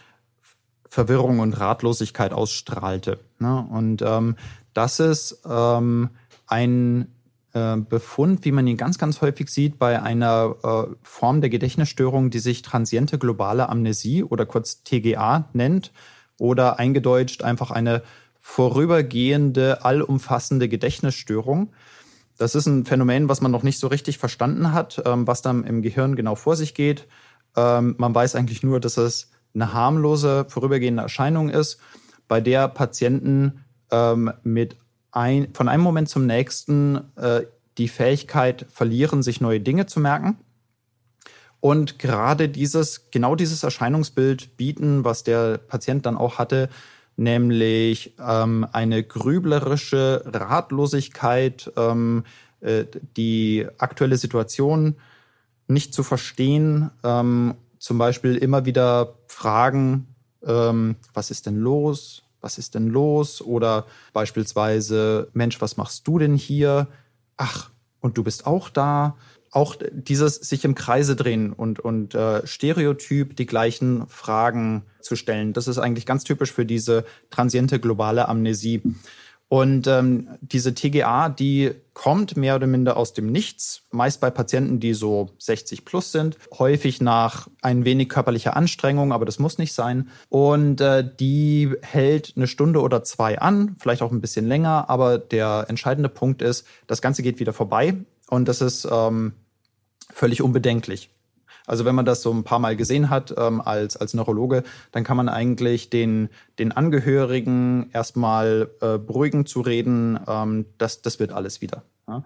Verwirrung 0.97 1.41
und 1.41 1.53
Ratlosigkeit 1.61 2.33
ausstrahlte. 2.33 3.21
Ne? 3.39 3.67
Und 3.71 4.01
ähm, 4.01 4.37
das 4.73 4.99
ist 4.99 5.43
ähm, 5.47 6.09
ein 6.47 7.09
äh, 7.53 7.77
Befund, 7.77 8.47
wie 8.47 8.53
man 8.53 8.67
ihn 8.67 8.79
ganz, 8.79 8.97
ganz 8.97 9.21
häufig 9.21 9.51
sieht 9.51 9.79
bei 9.79 10.01
einer 10.01 10.57
äh, 10.63 10.95
Form 11.03 11.43
der 11.43 11.51
Gedächtnisstörung, 11.51 12.31
die 12.31 12.39
sich 12.39 12.63
transiente 12.63 13.19
globale 13.19 13.69
Amnesie 13.69 14.25
oder 14.25 14.47
kurz 14.47 14.85
TGA 14.85 15.51
nennt 15.53 15.93
oder 16.39 16.79
eingedeutscht 16.79 17.43
einfach 17.45 17.71
eine 17.71 18.03
vorübergehende, 18.39 19.85
allumfassende 19.85 20.67
Gedächtnisstörung. 20.67 21.75
Das 22.39 22.55
ist 22.55 22.65
ein 22.65 22.87
Phänomen, 22.87 23.29
was 23.29 23.43
man 23.43 23.51
noch 23.51 23.65
nicht 23.65 23.79
so 23.79 23.89
richtig 23.89 24.17
verstanden 24.17 24.73
hat, 24.73 25.03
ähm, 25.05 25.27
was 25.27 25.43
dann 25.43 25.65
im 25.65 25.83
Gehirn 25.83 26.17
genau 26.17 26.37
vor 26.37 26.57
sich 26.57 26.73
geht. 26.73 27.07
Ähm, 27.55 27.97
man 27.99 28.15
weiß 28.15 28.35
eigentlich 28.35 28.63
nur, 28.63 28.81
dass 28.81 28.97
es 28.97 29.31
eine 29.57 29.73
harmlose 29.73 30.45
vorübergehende 30.49 31.03
Erscheinung 31.03 31.49
ist, 31.49 31.79
bei 32.29 32.41
der 32.41 32.69
Patienten 32.69 33.65
ähm, 33.91 34.33
mit 34.45 34.77
ein, 35.11 35.49
von 35.55 35.69
einem 35.69 35.83
Moment 35.83 36.09
zum 36.09 36.27
nächsten 36.27 37.01
äh, 37.17 37.43
die 37.79 37.89
Fähigkeit 37.89 38.67
verlieren, 38.69 39.23
sich 39.23 39.41
neue 39.41 39.61
Dinge 39.61 39.87
zu 39.87 39.99
merken. 39.99 40.37
Und 41.61 41.99
gerade 41.99 42.49
dieses, 42.49 43.11
genau 43.11 43.35
dieses 43.35 43.63
Erscheinungsbild 43.63 44.57
bieten, 44.57 45.05
was 45.05 45.25
der 45.25 45.59
Patient 45.59 46.07
dann 46.07 46.17
auch 46.17 46.39
hatte, 46.39 46.69
nämlich 47.17 48.15
ähm, 48.21 48.67
eine 48.73 49.03
grüblerische 49.03 50.23
Ratlosigkeit, 50.27 51.73
ähm, 51.77 52.25
äh, 52.61 52.85
die 53.17 53.67
aktuelle 53.79 54.19
Situation 54.19 54.97
nicht 55.67 55.95
zu 55.95 56.03
verstehen 56.03 56.91
ähm, 57.03 57.55
zum 57.79 57.99
Beispiel 57.99 58.37
immer 58.37 58.65
wieder 58.65 59.15
fragen, 59.37 60.07
ähm, 60.47 60.97
was 61.13 61.31
ist 61.31 61.45
denn 61.45 61.57
los? 61.57 62.23
Was 62.41 62.57
ist 62.57 62.75
denn 62.75 62.89
los? 62.89 63.43
Oder 63.43 63.85
beispielsweise, 64.15 65.29
Mensch, 65.35 65.61
was 65.61 65.77
machst 65.77 66.09
du 66.09 66.19
denn 66.19 66.37
hier? 66.37 66.89
Ach, 67.37 67.71
und 68.01 68.17
du 68.17 68.25
bist 68.25 68.47
auch 68.47 68.71
da. 68.71 69.17
Auch 69.51 69.77
dieses 69.93 70.37
sich 70.37 70.65
im 70.65 70.75
Kreise 70.75 71.17
drehen 71.17 71.53
und, 71.53 71.81
und 71.81 72.15
äh, 72.15 72.47
stereotyp 72.47 73.37
die 73.37 73.47
gleichen 73.47 74.07
Fragen 74.09 74.85
zu 75.01 75.17
stellen, 75.17 75.53
das 75.53 75.69
ist 75.69 75.79
eigentlich 75.79 76.07
ganz 76.07 76.25
typisch 76.25 76.53
für 76.53 76.67
diese 76.67 77.05
transiente 77.31 77.79
globale 77.79 78.29
Amnesie. 78.29 78.83
Und 79.49 79.87
ähm, 79.87 80.29
diese 80.41 80.75
TGA, 80.75 81.29
die 81.29 81.73
kommt 81.95 82.37
mehr 82.37 82.57
oder 82.57 82.67
minder 82.67 82.97
aus 82.97 83.13
dem 83.13 83.31
Nichts, 83.31 83.83
meist 83.93 84.21
bei 84.21 84.29
Patienten, 84.29 84.81
die 84.81 84.93
so 84.93 85.31
60 85.39 85.85
plus 85.85 86.11
sind, 86.11 86.37
häufig 86.59 87.01
nach 87.01 87.47
ein 87.63 87.85
wenig 87.85 88.09
körperlicher 88.09 88.57
Anstrengung, 88.57 89.13
aber 89.13 89.25
das 89.25 89.39
muss 89.39 89.59
nicht 89.59 89.73
sein. 89.73 90.11
Und 90.29 90.81
äh, 90.81 91.09
die 91.09 91.73
hält 91.83 92.35
eine 92.37 92.49
Stunde 92.49 92.81
oder 92.81 93.05
zwei 93.05 93.39
an, 93.39 93.77
vielleicht 93.79 94.03
auch 94.03 94.11
ein 94.11 94.21
bisschen 94.21 94.49
länger, 94.49 94.91
aber 94.91 95.19
der 95.19 95.67
entscheidende 95.69 96.09
Punkt 96.09 96.43
ist, 96.43 96.67
das 96.89 97.01
Ganze 97.01 97.23
geht 97.23 97.39
wieder 97.39 97.53
vorbei 97.53 97.95
und 98.29 98.49
das 98.49 98.61
ist 98.61 98.87
ähm, 98.91 99.35
völlig 100.13 100.43
unbedenklich. 100.43 101.11
Also 101.67 101.85
wenn 101.85 101.95
man 101.95 102.05
das 102.05 102.23
so 102.23 102.33
ein 102.33 102.45
paar 102.45 102.59
Mal 102.59 102.77
gesehen 102.77 103.11
hat 103.11 103.35
ähm, 103.37 103.61
als, 103.61 103.97
als 103.97 104.15
Neurologe, 104.15 104.63
dann 104.93 105.05
kann 105.05 105.17
man 105.17 105.29
eigentlich 105.29 105.91
den, 105.91 106.29
den 106.59 106.73
Angehörigen 106.73 107.91
erstmal 107.93 108.71
äh, 108.81 108.99
beruhigen 108.99 109.47
zu 109.47 109.61
reden, 109.61 110.19
ähm, 110.27 110.67
das, 110.79 111.03
das 111.03 111.19
wird 111.19 111.33
alles 111.33 111.61
wieder. 111.61 111.83
Ja? 112.09 112.23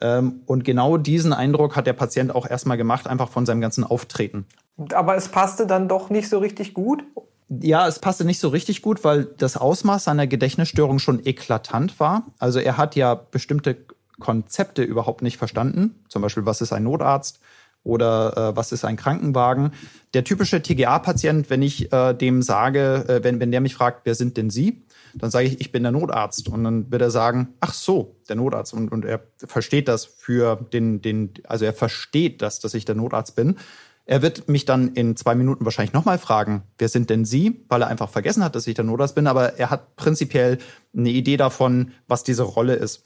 Ähm, 0.00 0.40
und 0.46 0.64
genau 0.64 0.96
diesen 0.96 1.32
Eindruck 1.32 1.76
hat 1.76 1.86
der 1.86 1.92
Patient 1.92 2.34
auch 2.34 2.48
erstmal 2.48 2.76
gemacht, 2.76 3.06
einfach 3.06 3.28
von 3.28 3.46
seinem 3.46 3.60
ganzen 3.60 3.84
Auftreten. 3.84 4.46
Aber 4.92 5.16
es 5.16 5.28
passte 5.28 5.66
dann 5.66 5.88
doch 5.88 6.10
nicht 6.10 6.28
so 6.28 6.38
richtig 6.38 6.72
gut? 6.74 7.04
Ja, 7.48 7.88
es 7.88 7.98
passte 7.98 8.24
nicht 8.24 8.40
so 8.40 8.48
richtig 8.48 8.82
gut, 8.82 9.04
weil 9.04 9.24
das 9.24 9.56
Ausmaß 9.56 10.04
seiner 10.04 10.26
Gedächtnisstörung 10.26 10.98
schon 10.98 11.24
eklatant 11.24 11.98
war. 11.98 12.26
Also 12.38 12.58
er 12.58 12.76
hat 12.76 12.94
ja 12.94 13.14
bestimmte 13.14 13.76
Konzepte 14.20 14.82
überhaupt 14.82 15.22
nicht 15.22 15.38
verstanden. 15.38 15.94
Zum 16.08 16.22
Beispiel, 16.22 16.44
was 16.44 16.60
ist 16.60 16.72
ein 16.72 16.84
Notarzt? 16.84 17.40
Oder 17.88 18.36
äh, 18.36 18.56
was 18.56 18.70
ist 18.70 18.84
ein 18.84 18.96
Krankenwagen. 18.96 19.72
Der 20.14 20.22
typische 20.22 20.62
TGA-Patient, 20.62 21.50
wenn 21.50 21.62
ich 21.62 21.92
äh, 21.92 22.12
dem 22.12 22.42
sage, 22.42 23.04
äh, 23.08 23.24
wenn, 23.24 23.40
wenn 23.40 23.50
der 23.50 23.60
mich 23.60 23.74
fragt, 23.74 24.02
wer 24.04 24.14
sind 24.14 24.36
denn 24.36 24.50
Sie? 24.50 24.84
Dann 25.14 25.30
sage 25.30 25.46
ich, 25.46 25.60
ich 25.60 25.72
bin 25.72 25.82
der 25.82 25.92
Notarzt. 25.92 26.48
Und 26.48 26.64
dann 26.64 26.92
wird 26.92 27.02
er 27.02 27.10
sagen, 27.10 27.54
ach 27.60 27.72
so, 27.72 28.16
der 28.28 28.36
Notarzt. 28.36 28.74
Und, 28.74 28.92
und 28.92 29.04
er 29.04 29.22
versteht 29.38 29.88
das 29.88 30.04
für 30.04 30.56
den, 30.56 31.00
den, 31.00 31.32
also 31.44 31.64
er 31.64 31.72
versteht 31.72 32.42
das, 32.42 32.60
dass 32.60 32.74
ich 32.74 32.84
der 32.84 32.94
Notarzt 32.94 33.34
bin. 33.34 33.56
Er 34.04 34.22
wird 34.22 34.48
mich 34.48 34.64
dann 34.64 34.94
in 34.94 35.16
zwei 35.16 35.34
Minuten 35.34 35.64
wahrscheinlich 35.64 35.92
nochmal 35.92 36.18
fragen, 36.18 36.62
wer 36.78 36.88
sind 36.88 37.10
denn 37.10 37.24
Sie? 37.24 37.64
Weil 37.68 37.82
er 37.82 37.88
einfach 37.88 38.08
vergessen 38.08 38.44
hat, 38.44 38.54
dass 38.54 38.66
ich 38.66 38.74
der 38.74 38.84
Notarzt 38.84 39.14
bin. 39.14 39.26
Aber 39.26 39.58
er 39.58 39.70
hat 39.70 39.96
prinzipiell 39.96 40.58
eine 40.96 41.10
Idee 41.10 41.38
davon, 41.38 41.92
was 42.06 42.22
diese 42.22 42.42
Rolle 42.42 42.74
ist. 42.74 43.04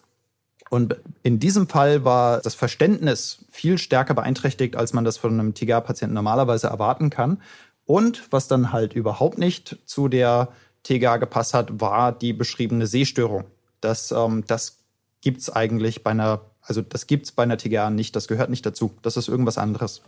Und 0.72 0.96
in 1.22 1.38
diesem 1.38 1.68
Fall 1.68 2.02
war 2.06 2.40
das 2.40 2.54
Verständnis 2.54 3.44
viel 3.50 3.76
stärker 3.76 4.14
beeinträchtigt, 4.14 4.74
als 4.74 4.94
man 4.94 5.04
das 5.04 5.18
von 5.18 5.38
einem 5.38 5.52
TGA-Patienten 5.52 6.14
normalerweise 6.14 6.68
erwarten 6.68 7.11
kann. 7.11 7.42
Und 7.85 8.32
was 8.32 8.48
dann 8.48 8.72
halt 8.72 8.94
überhaupt 8.94 9.37
nicht 9.37 9.76
zu 9.85 10.08
der 10.08 10.48
TGA 10.82 11.18
gepasst 11.18 11.52
hat, 11.52 11.82
war 11.82 12.11
die 12.11 12.32
beschriebene 12.32 12.87
Sehstörung. 12.87 13.44
Das, 13.82 14.12
ähm, 14.12 14.44
das 14.46 14.78
gibt's 15.20 15.50
eigentlich 15.50 16.02
bei 16.02 16.12
einer, 16.12 16.40
also 16.62 16.80
das 16.80 17.06
gibt's 17.06 17.32
bei 17.32 17.42
einer 17.42 17.58
TGA 17.58 17.90
nicht, 17.90 18.16
das 18.16 18.26
gehört 18.26 18.48
nicht 18.48 18.64
dazu. 18.64 18.92
Das 19.02 19.18
ist 19.18 19.28
irgendwas 19.28 19.58
anderes. 19.58 20.00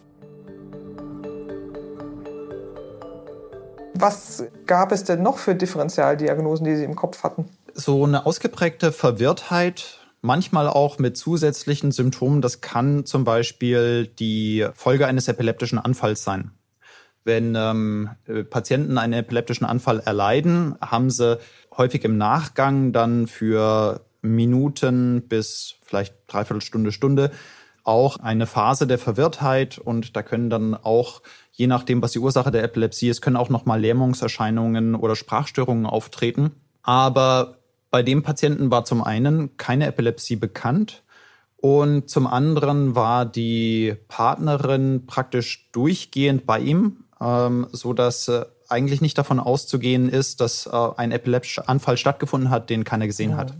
Was 3.92 4.44
gab 4.64 4.92
es 4.92 5.04
denn 5.04 5.20
noch 5.20 5.36
für 5.36 5.54
Differentialdiagnosen, 5.54 6.64
die 6.64 6.76
Sie 6.76 6.84
im 6.84 6.96
Kopf 6.96 7.22
hatten? 7.22 7.50
so 7.74 8.04
eine 8.04 8.24
ausgeprägte 8.24 8.92
Verwirrtheit, 8.92 9.98
manchmal 10.24 10.68
auch 10.68 10.98
mit 10.98 11.16
zusätzlichen 11.16 11.92
Symptomen. 11.92 12.40
Das 12.40 12.60
kann 12.60 13.04
zum 13.04 13.24
Beispiel 13.24 14.06
die 14.06 14.66
Folge 14.74 15.06
eines 15.06 15.28
epileptischen 15.28 15.78
Anfalls 15.78 16.24
sein. 16.24 16.52
Wenn 17.24 17.54
ähm, 17.56 18.10
Patienten 18.50 18.98
einen 18.98 19.12
epileptischen 19.12 19.66
Anfall 19.66 20.00
erleiden, 20.00 20.76
haben 20.80 21.10
sie 21.10 21.38
häufig 21.76 22.04
im 22.04 22.16
Nachgang 22.16 22.92
dann 22.92 23.26
für 23.26 24.00
Minuten 24.22 25.28
bis 25.28 25.76
vielleicht 25.82 26.14
dreiviertel 26.26 26.62
Stunde, 26.62 26.92
Stunde 26.92 27.30
auch 27.82 28.16
eine 28.16 28.46
Phase 28.46 28.86
der 28.86 28.98
Verwirrtheit 28.98 29.78
und 29.78 30.16
da 30.16 30.22
können 30.22 30.48
dann 30.48 30.74
auch, 30.74 31.20
je 31.52 31.66
nachdem, 31.66 32.00
was 32.00 32.12
die 32.12 32.18
Ursache 32.18 32.50
der 32.50 32.64
Epilepsie 32.64 33.10
ist, 33.10 33.20
können 33.20 33.36
auch 33.36 33.50
nochmal 33.50 33.78
Lähmungserscheinungen 33.78 34.94
oder 34.94 35.16
Sprachstörungen 35.16 35.84
auftreten. 35.84 36.52
Aber 36.82 37.58
bei 37.94 38.02
dem 38.02 38.24
Patienten 38.24 38.72
war 38.72 38.84
zum 38.84 39.04
einen 39.04 39.56
keine 39.56 39.86
Epilepsie 39.86 40.34
bekannt 40.34 41.04
und 41.58 42.10
zum 42.10 42.26
anderen 42.26 42.96
war 42.96 43.24
die 43.24 43.94
Partnerin 44.08 45.06
praktisch 45.06 45.70
durchgehend 45.70 46.44
bei 46.44 46.58
ihm, 46.58 47.04
ähm, 47.20 47.68
so 47.70 47.92
dass 47.92 48.26
äh, 48.26 48.46
eigentlich 48.68 49.00
nicht 49.00 49.18
davon 49.18 49.40
auszugehen 49.40 50.08
ist, 50.08 50.40
dass 50.40 50.66
äh, 50.66 50.70
ein 50.96 51.12
epileptischer 51.12 51.68
Anfall 51.68 51.96
stattgefunden 51.96 52.50
hat, 52.50 52.70
den 52.70 52.84
keiner 52.84 53.06
gesehen 53.06 53.32
ja. 53.32 53.36
hat. 53.36 53.54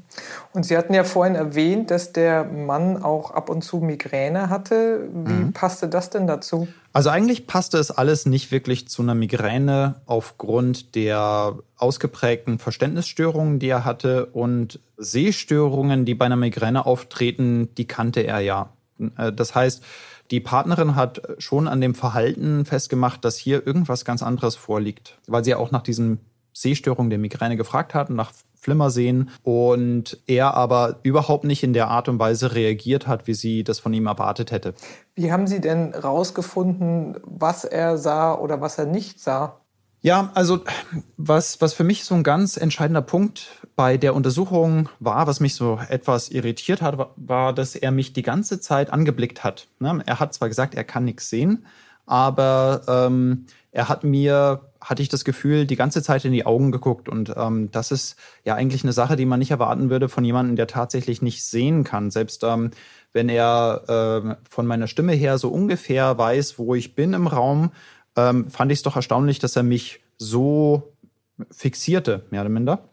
Und 0.52 0.64
Sie 0.64 0.76
hatten 0.76 0.94
ja 0.94 1.04
vorhin 1.04 1.34
erwähnt, 1.34 1.90
dass 1.90 2.12
der 2.12 2.44
Mann 2.44 3.02
auch 3.02 3.30
ab 3.30 3.50
und 3.50 3.62
zu 3.62 3.78
Migräne 3.78 4.48
hatte. 4.48 5.08
Wie 5.12 5.32
mhm. 5.32 5.52
passte 5.52 5.88
das 5.88 6.10
denn 6.10 6.26
dazu? 6.26 6.68
Also 6.92 7.10
eigentlich 7.10 7.46
passte 7.46 7.78
es 7.78 7.90
alles 7.90 8.24
nicht 8.24 8.52
wirklich 8.52 8.88
zu 8.88 9.02
einer 9.02 9.16
Migräne 9.16 9.96
aufgrund 10.06 10.94
der 10.94 11.58
ausgeprägten 11.76 12.58
Verständnisstörungen, 12.58 13.58
die 13.58 13.68
er 13.68 13.84
hatte 13.84 14.26
und 14.26 14.78
Sehstörungen, 14.96 16.04
die 16.04 16.14
bei 16.14 16.26
einer 16.26 16.36
Migräne 16.36 16.86
auftreten, 16.86 17.74
die 17.74 17.86
kannte 17.86 18.20
er 18.20 18.40
ja. 18.40 18.70
Äh, 19.18 19.32
das 19.32 19.54
heißt, 19.54 19.82
die 20.30 20.40
Partnerin 20.40 20.96
hat 20.96 21.22
schon 21.38 21.68
an 21.68 21.80
dem 21.80 21.94
Verhalten 21.94 22.64
festgemacht, 22.64 23.24
dass 23.24 23.37
hier 23.37 23.66
irgendwas 23.66 24.04
ganz 24.04 24.22
anderes 24.22 24.56
vorliegt, 24.56 25.18
weil 25.26 25.44
sie 25.44 25.54
auch 25.54 25.70
nach 25.70 25.82
diesen 25.82 26.20
Sehstörungen 26.52 27.10
der 27.10 27.18
Migräne 27.18 27.56
gefragt 27.56 27.94
hat, 27.94 28.10
nach 28.10 28.32
Flimmersehen 28.54 29.30
und 29.42 30.22
er 30.26 30.54
aber 30.54 31.00
überhaupt 31.02 31.44
nicht 31.44 31.62
in 31.62 31.74
der 31.74 31.88
Art 31.88 32.08
und 32.08 32.18
Weise 32.18 32.54
reagiert 32.54 33.06
hat, 33.06 33.26
wie 33.26 33.34
sie 33.34 33.62
das 33.62 33.78
von 33.78 33.92
ihm 33.92 34.06
erwartet 34.06 34.52
hätte. 34.52 34.74
Wie 35.14 35.30
haben 35.30 35.46
Sie 35.46 35.60
denn 35.60 35.94
rausgefunden, 35.94 37.18
was 37.24 37.64
er 37.64 37.98
sah 37.98 38.34
oder 38.34 38.62
was 38.62 38.78
er 38.78 38.87
nicht 38.87 39.20
sah? 39.20 39.60
Ja, 40.04 40.30
also 40.34 40.60
was, 41.16 41.62
was 41.62 41.72
für 41.72 41.82
mich 41.82 42.04
so 42.04 42.14
ein 42.14 42.24
ganz 42.24 42.58
entscheidender 42.58 43.00
Punkt 43.00 43.48
bei 43.74 43.96
der 43.96 44.14
Untersuchung 44.14 44.90
war, 45.00 45.26
was 45.26 45.40
mich 45.40 45.54
so 45.54 45.80
etwas 45.88 46.28
irritiert 46.28 46.82
hat, 46.82 47.08
war, 47.16 47.54
dass 47.54 47.74
er 47.74 47.90
mich 47.90 48.12
die 48.12 48.20
ganze 48.20 48.60
Zeit 48.60 48.92
angeblickt 48.92 49.44
hat. 49.44 49.66
Ne? 49.78 50.02
Er 50.04 50.20
hat 50.20 50.34
zwar 50.34 50.50
gesagt, 50.50 50.74
er 50.74 50.84
kann 50.84 51.06
nichts 51.06 51.30
sehen, 51.30 51.64
aber 52.04 52.82
ähm, 52.86 53.46
er 53.72 53.88
hat 53.88 54.04
mir, 54.04 54.70
hatte 54.78 55.00
ich 55.00 55.08
das 55.08 55.24
Gefühl, 55.24 55.64
die 55.64 55.74
ganze 55.74 56.02
Zeit 56.02 56.26
in 56.26 56.32
die 56.32 56.44
Augen 56.44 56.70
geguckt. 56.70 57.08
Und 57.08 57.32
ähm, 57.34 57.70
das 57.70 57.90
ist 57.90 58.16
ja 58.44 58.56
eigentlich 58.56 58.82
eine 58.82 58.92
Sache, 58.92 59.16
die 59.16 59.24
man 59.24 59.38
nicht 59.38 59.52
erwarten 59.52 59.88
würde 59.88 60.10
von 60.10 60.22
jemandem, 60.22 60.56
der 60.56 60.66
tatsächlich 60.66 61.22
nicht 61.22 61.42
sehen 61.42 61.82
kann. 61.82 62.10
Selbst 62.10 62.44
ähm, 62.44 62.72
wenn 63.14 63.30
er 63.30 63.84
äh, 63.88 64.36
von 64.50 64.66
meiner 64.66 64.86
Stimme 64.86 65.14
her 65.14 65.38
so 65.38 65.48
ungefähr 65.48 66.18
weiß, 66.18 66.58
wo 66.58 66.74
ich 66.74 66.94
bin 66.94 67.14
im 67.14 67.26
Raum, 67.26 67.70
ähm, 68.16 68.50
fand 68.50 68.72
ich 68.72 68.79
es 68.79 68.83
doch 68.83 68.96
erstaunlich, 68.96 69.38
dass 69.38 69.57
er 69.57 69.62
mich 69.62 70.00
so 70.18 70.94
fixierte, 71.50 72.24
mehr 72.31 72.42
oder 72.42 72.50
minder. 72.50 72.88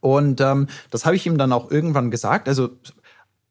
Und 0.00 0.40
ähm, 0.40 0.68
das 0.90 1.06
habe 1.06 1.16
ich 1.16 1.26
ihm 1.26 1.38
dann 1.38 1.52
auch 1.52 1.70
irgendwann 1.70 2.10
gesagt. 2.10 2.48
Also, 2.48 2.70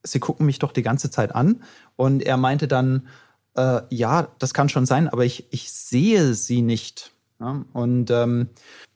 sie 0.03 0.19
gucken 0.19 0.45
mich 0.45 0.60
doch 0.60 0.71
die 0.71 0.84
ganze 0.84 1.10
Zeit 1.10 1.34
an. 1.34 1.63
Und 1.95 2.21
er 2.21 2.38
meinte 2.38 2.67
dann, 2.67 3.08
äh, 3.56 3.82
ja, 3.89 4.27
das 4.39 4.53
kann 4.53 4.69
schon 4.69 4.86
sein, 4.86 5.08
aber 5.08 5.25
ich, 5.25 5.45
ich 5.51 5.71
sehe 5.71 6.34
sie 6.34 6.62
nicht. 6.62 7.12
Ja? 7.39 7.65
Und 7.73 8.12
ähm, 8.12 8.49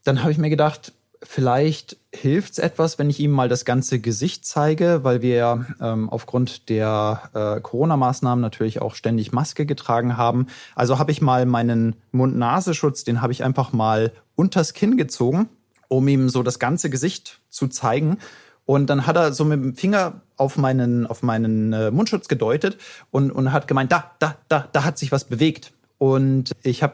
dann 0.03 0.21
habe 0.21 0.31
ich 0.31 0.37
mir 0.37 0.49
gedacht, 0.49 0.93
Vielleicht 1.23 1.97
hilft 2.13 2.53
es 2.53 2.59
etwas, 2.59 2.99
wenn 2.99 3.09
ich 3.09 3.19
ihm 3.19 3.31
mal 3.31 3.49
das 3.49 3.65
ganze 3.65 3.99
Gesicht 3.99 4.45
zeige, 4.45 5.03
weil 5.03 5.21
wir 5.21 5.65
ähm, 5.81 6.09
aufgrund 6.09 6.69
der 6.69 7.29
äh, 7.33 7.61
Corona-Maßnahmen 7.61 8.41
natürlich 8.41 8.81
auch 8.81 8.93
ständig 8.95 9.31
Maske 9.31 9.65
getragen 9.65 10.17
haben. 10.17 10.47
Also 10.75 10.99
habe 10.99 11.11
ich 11.11 11.21
mal 11.21 11.45
meinen 11.45 11.95
Mund-Nasenschutz, 12.11 13.03
den 13.03 13.21
habe 13.21 13.33
ich 13.33 13.43
einfach 13.43 13.73
mal 13.73 14.11
unters 14.35 14.73
Kinn 14.73 14.97
gezogen, 14.97 15.49
um 15.87 16.07
ihm 16.07 16.29
so 16.29 16.43
das 16.43 16.59
ganze 16.59 16.89
Gesicht 16.89 17.39
zu 17.49 17.67
zeigen. 17.67 18.17
Und 18.65 18.89
dann 18.89 19.07
hat 19.07 19.15
er 19.15 19.33
so 19.33 19.45
mit 19.45 19.59
dem 19.59 19.75
Finger 19.75 20.21
auf 20.35 20.57
meinen, 20.57 21.07
auf 21.07 21.23
meinen 21.23 21.73
äh, 21.73 21.89
Mundschutz 21.89 22.27
gedeutet 22.27 22.77
und, 23.11 23.31
und 23.31 23.53
hat 23.53 23.67
gemeint, 23.67 23.91
da, 23.91 24.11
da, 24.19 24.35
da, 24.49 24.67
da 24.71 24.83
hat 24.83 24.97
sich 24.97 25.11
was 25.11 25.23
bewegt. 25.23 25.73
Und 25.97 26.51
ich 26.63 26.83
habe 26.83 26.93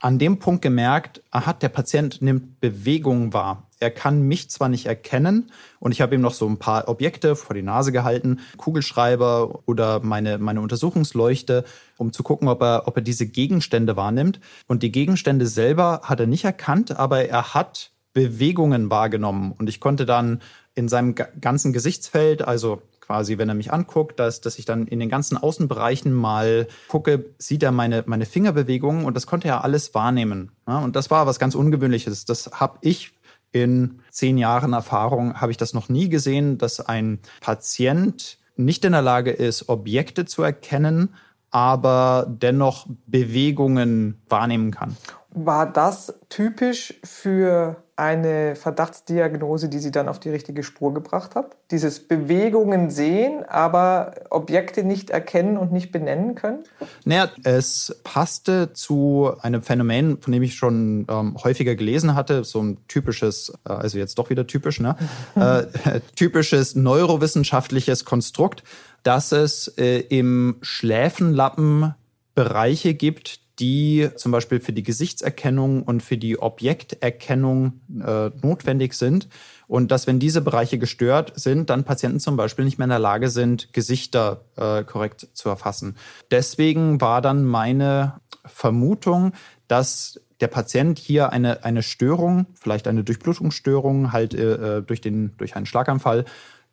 an 0.00 0.18
dem 0.18 0.38
Punkt 0.38 0.62
gemerkt, 0.62 1.22
aha, 1.30 1.52
der 1.52 1.68
Patient 1.68 2.22
nimmt 2.22 2.58
Bewegung 2.58 3.34
wahr. 3.34 3.68
Er 3.78 3.90
kann 3.90 4.22
mich 4.22 4.50
zwar 4.50 4.68
nicht 4.68 4.86
erkennen 4.86 5.52
und 5.78 5.92
ich 5.92 6.00
habe 6.00 6.14
ihm 6.14 6.22
noch 6.22 6.32
so 6.32 6.46
ein 6.46 6.58
paar 6.58 6.88
Objekte 6.88 7.36
vor 7.36 7.54
die 7.54 7.62
Nase 7.62 7.92
gehalten, 7.92 8.40
Kugelschreiber 8.56 9.60
oder 9.66 10.00
meine, 10.00 10.38
meine 10.38 10.62
Untersuchungsleuchte, 10.62 11.64
um 11.98 12.12
zu 12.12 12.22
gucken, 12.22 12.48
ob 12.48 12.62
er, 12.62 12.88
ob 12.88 12.96
er 12.96 13.02
diese 13.02 13.26
Gegenstände 13.26 13.96
wahrnimmt. 13.96 14.40
Und 14.66 14.82
die 14.82 14.92
Gegenstände 14.92 15.46
selber 15.46 16.00
hat 16.04 16.20
er 16.20 16.26
nicht 16.26 16.44
erkannt, 16.44 16.98
aber 16.98 17.26
er 17.26 17.54
hat 17.54 17.92
Bewegungen 18.14 18.90
wahrgenommen 18.90 19.52
und 19.52 19.68
ich 19.68 19.80
konnte 19.80 20.06
dann 20.06 20.40
in 20.74 20.88
seinem 20.88 21.14
ganzen 21.14 21.72
Gesichtsfeld, 21.72 22.42
also 22.42 22.82
quasi, 23.10 23.38
wenn 23.38 23.48
er 23.48 23.56
mich 23.56 23.72
anguckt, 23.72 24.20
dass, 24.20 24.40
dass 24.40 24.56
ich 24.60 24.66
dann 24.66 24.86
in 24.86 25.00
den 25.00 25.08
ganzen 25.08 25.36
Außenbereichen 25.36 26.12
mal 26.12 26.68
gucke, 26.86 27.24
sieht 27.38 27.64
er 27.64 27.72
meine, 27.72 28.04
meine 28.06 28.24
Fingerbewegungen 28.24 29.04
und 29.04 29.16
das 29.16 29.26
konnte 29.26 29.48
er 29.48 29.64
alles 29.64 29.94
wahrnehmen. 29.94 30.52
Ja, 30.68 30.78
und 30.78 30.94
das 30.94 31.10
war 31.10 31.26
was 31.26 31.40
ganz 31.40 31.56
Ungewöhnliches. 31.56 32.24
Das 32.24 32.52
habe 32.52 32.78
ich 32.82 33.10
in 33.50 33.98
zehn 34.12 34.38
Jahren 34.38 34.74
Erfahrung, 34.74 35.40
habe 35.40 35.50
ich 35.50 35.58
das 35.58 35.74
noch 35.74 35.88
nie 35.88 36.08
gesehen, 36.08 36.56
dass 36.56 36.78
ein 36.78 37.18
Patient 37.40 38.38
nicht 38.54 38.84
in 38.84 38.92
der 38.92 39.02
Lage 39.02 39.32
ist, 39.32 39.68
Objekte 39.68 40.24
zu 40.24 40.44
erkennen, 40.44 41.16
aber 41.50 42.28
dennoch 42.28 42.86
Bewegungen 43.08 44.22
wahrnehmen 44.28 44.70
kann. 44.70 44.96
War 45.32 45.70
das 45.70 46.14
typisch 46.28 46.94
für 47.04 47.76
eine 47.94 48.56
Verdachtsdiagnose, 48.56 49.68
die 49.68 49.78
Sie 49.78 49.92
dann 49.92 50.08
auf 50.08 50.18
die 50.18 50.30
richtige 50.30 50.62
Spur 50.62 50.92
gebracht 50.94 51.34
hat? 51.34 51.56
Dieses 51.70 52.00
Bewegungen 52.08 52.90
sehen, 52.90 53.44
aber 53.46 54.14
Objekte 54.30 54.82
nicht 54.82 55.10
erkennen 55.10 55.56
und 55.56 55.70
nicht 55.70 55.92
benennen 55.92 56.34
können? 56.34 56.64
Naja, 57.04 57.28
es 57.44 58.00
passte 58.02 58.72
zu 58.72 59.32
einem 59.42 59.62
Phänomen, 59.62 60.20
von 60.20 60.32
dem 60.32 60.42
ich 60.42 60.54
schon 60.54 61.06
ähm, 61.08 61.36
häufiger 61.44 61.76
gelesen 61.76 62.14
hatte, 62.14 62.42
so 62.42 62.62
ein 62.62 62.78
typisches, 62.88 63.52
äh, 63.68 63.72
also 63.72 63.98
jetzt 63.98 64.18
doch 64.18 64.30
wieder 64.30 64.46
typisch, 64.46 64.80
ne? 64.80 64.96
äh, 65.36 66.00
typisches 66.16 66.74
neurowissenschaftliches 66.74 68.04
Konstrukt, 68.04 68.64
dass 69.02 69.30
es 69.30 69.68
äh, 69.76 70.00
im 70.08 70.56
Schläfenlappen 70.62 71.94
Bereiche 72.34 72.94
gibt, 72.94 73.40
die 73.60 74.08
zum 74.16 74.32
Beispiel 74.32 74.58
für 74.58 74.72
die 74.72 74.82
Gesichtserkennung 74.82 75.82
und 75.82 76.02
für 76.02 76.16
die 76.16 76.38
Objekterkennung 76.38 77.80
äh, 78.04 78.30
notwendig 78.42 78.94
sind. 78.94 79.28
Und 79.68 79.90
dass, 79.90 80.06
wenn 80.06 80.18
diese 80.18 80.40
Bereiche 80.40 80.78
gestört 80.78 81.38
sind, 81.38 81.70
dann 81.70 81.84
Patienten 81.84 82.18
zum 82.18 82.36
Beispiel 82.36 82.64
nicht 82.64 82.78
mehr 82.78 82.86
in 82.86 82.90
der 82.90 82.98
Lage 82.98 83.28
sind, 83.28 83.72
Gesichter 83.72 84.44
äh, 84.56 84.82
korrekt 84.82 85.28
zu 85.34 85.48
erfassen. 85.48 85.96
Deswegen 86.30 87.00
war 87.00 87.20
dann 87.20 87.44
meine 87.44 88.20
Vermutung, 88.46 89.32
dass 89.68 90.20
der 90.40 90.48
Patient 90.48 90.98
hier 90.98 91.30
eine, 91.30 91.64
eine 91.64 91.82
Störung, 91.82 92.46
vielleicht 92.54 92.88
eine 92.88 93.04
Durchblutungsstörung, 93.04 94.12
halt 94.12 94.34
äh, 94.34 94.78
äh 94.78 94.82
durch, 94.82 95.02
den, 95.02 95.36
durch 95.36 95.54
einen 95.54 95.66
Schlaganfall, 95.66 96.24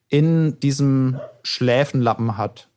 in 0.07 0.59
diesem 0.61 1.19
Schläfenlappen 1.43 2.37
hat. 2.37 2.69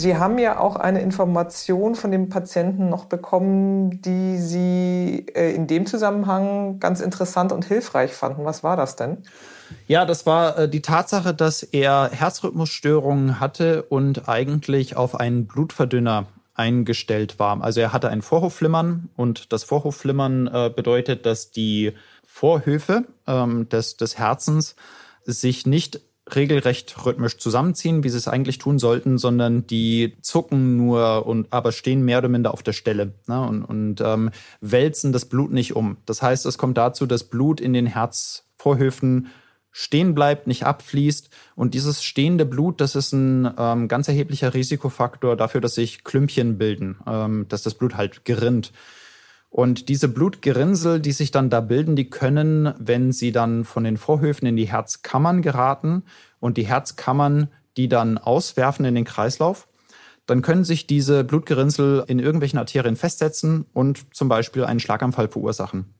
Sie 0.00 0.16
haben 0.16 0.38
ja 0.38 0.58
auch 0.58 0.76
eine 0.76 1.02
Information 1.02 1.94
von 1.94 2.10
dem 2.10 2.30
Patienten 2.30 2.88
noch 2.88 3.04
bekommen, 3.04 4.00
die 4.00 4.38
Sie 4.38 5.26
äh, 5.34 5.54
in 5.54 5.66
dem 5.66 5.84
Zusammenhang 5.84 6.80
ganz 6.80 7.00
interessant 7.00 7.52
und 7.52 7.66
hilfreich 7.66 8.14
fanden. 8.14 8.46
Was 8.46 8.64
war 8.64 8.78
das 8.78 8.96
denn? 8.96 9.18
Ja, 9.88 10.06
das 10.06 10.24
war 10.24 10.58
äh, 10.58 10.68
die 10.70 10.80
Tatsache, 10.80 11.34
dass 11.34 11.62
er 11.62 12.08
Herzrhythmusstörungen 12.12 13.40
hatte 13.40 13.82
und 13.82 14.26
eigentlich 14.26 14.96
auf 14.96 15.20
einen 15.20 15.46
Blutverdünner 15.46 16.28
eingestellt 16.54 17.38
war. 17.38 17.62
Also 17.62 17.80
er 17.80 17.92
hatte 17.92 18.08
ein 18.08 18.22
Vorhofflimmern 18.22 19.10
und 19.16 19.52
das 19.52 19.64
Vorhofflimmern 19.64 20.46
äh, 20.46 20.70
bedeutet, 20.74 21.26
dass 21.26 21.50
die 21.50 21.92
Vorhöfe 22.24 23.04
ähm, 23.26 23.68
des, 23.68 23.98
des 23.98 24.16
Herzens 24.16 24.76
sich 25.26 25.66
nicht 25.66 26.00
regelrecht 26.36 27.04
rhythmisch 27.04 27.38
zusammenziehen, 27.38 28.04
wie 28.04 28.08
sie 28.08 28.16
es 28.16 28.28
eigentlich 28.28 28.58
tun 28.58 28.78
sollten, 28.78 29.18
sondern 29.18 29.66
die 29.66 30.16
zucken 30.22 30.76
nur 30.76 31.26
und 31.26 31.52
aber 31.52 31.72
stehen 31.72 32.04
mehr 32.04 32.18
oder 32.18 32.28
minder 32.28 32.52
auf 32.52 32.62
der 32.62 32.72
Stelle 32.72 33.14
ne, 33.26 33.40
und, 33.46 33.64
und 33.64 34.00
ähm, 34.00 34.30
wälzen 34.60 35.12
das 35.12 35.24
Blut 35.24 35.52
nicht 35.52 35.76
um. 35.76 35.98
Das 36.06 36.22
heißt, 36.22 36.46
es 36.46 36.58
kommt 36.58 36.78
dazu, 36.78 37.06
dass 37.06 37.24
Blut 37.24 37.60
in 37.60 37.72
den 37.72 37.86
Herzvorhöfen 37.86 39.28
stehen 39.72 40.14
bleibt, 40.14 40.46
nicht 40.46 40.64
abfließt. 40.64 41.30
Und 41.54 41.74
dieses 41.74 42.02
stehende 42.02 42.44
Blut, 42.44 42.80
das 42.80 42.96
ist 42.96 43.12
ein 43.12 43.48
ähm, 43.56 43.88
ganz 43.88 44.08
erheblicher 44.08 44.54
Risikofaktor 44.54 45.36
dafür, 45.36 45.60
dass 45.60 45.74
sich 45.74 46.04
Klümpchen 46.04 46.58
bilden, 46.58 46.98
ähm, 47.06 47.46
dass 47.48 47.62
das 47.62 47.74
Blut 47.74 47.96
halt 47.96 48.24
gerinnt. 48.24 48.72
Und 49.50 49.88
diese 49.88 50.08
Blutgerinnsel, 50.08 51.00
die 51.00 51.12
sich 51.12 51.32
dann 51.32 51.50
da 51.50 51.60
bilden, 51.60 51.96
die 51.96 52.08
können, 52.08 52.72
wenn 52.78 53.12
sie 53.12 53.32
dann 53.32 53.64
von 53.64 53.84
den 53.84 53.96
Vorhöfen 53.96 54.46
in 54.46 54.56
die 54.56 54.68
Herzkammern 54.68 55.42
geraten 55.42 56.04
und 56.38 56.56
die 56.56 56.66
Herzkammern 56.66 57.48
die 57.76 57.88
dann 57.88 58.18
auswerfen 58.18 58.84
in 58.84 58.94
den 58.94 59.04
Kreislauf, 59.04 59.68
dann 60.26 60.42
können 60.42 60.64
sich 60.64 60.86
diese 60.86 61.24
Blutgerinnsel 61.24 62.04
in 62.06 62.18
irgendwelchen 62.18 62.58
Arterien 62.58 62.96
festsetzen 62.96 63.66
und 63.72 64.14
zum 64.14 64.28
Beispiel 64.28 64.64
einen 64.64 64.80
Schlaganfall 64.80 65.28
verursachen. 65.28 65.94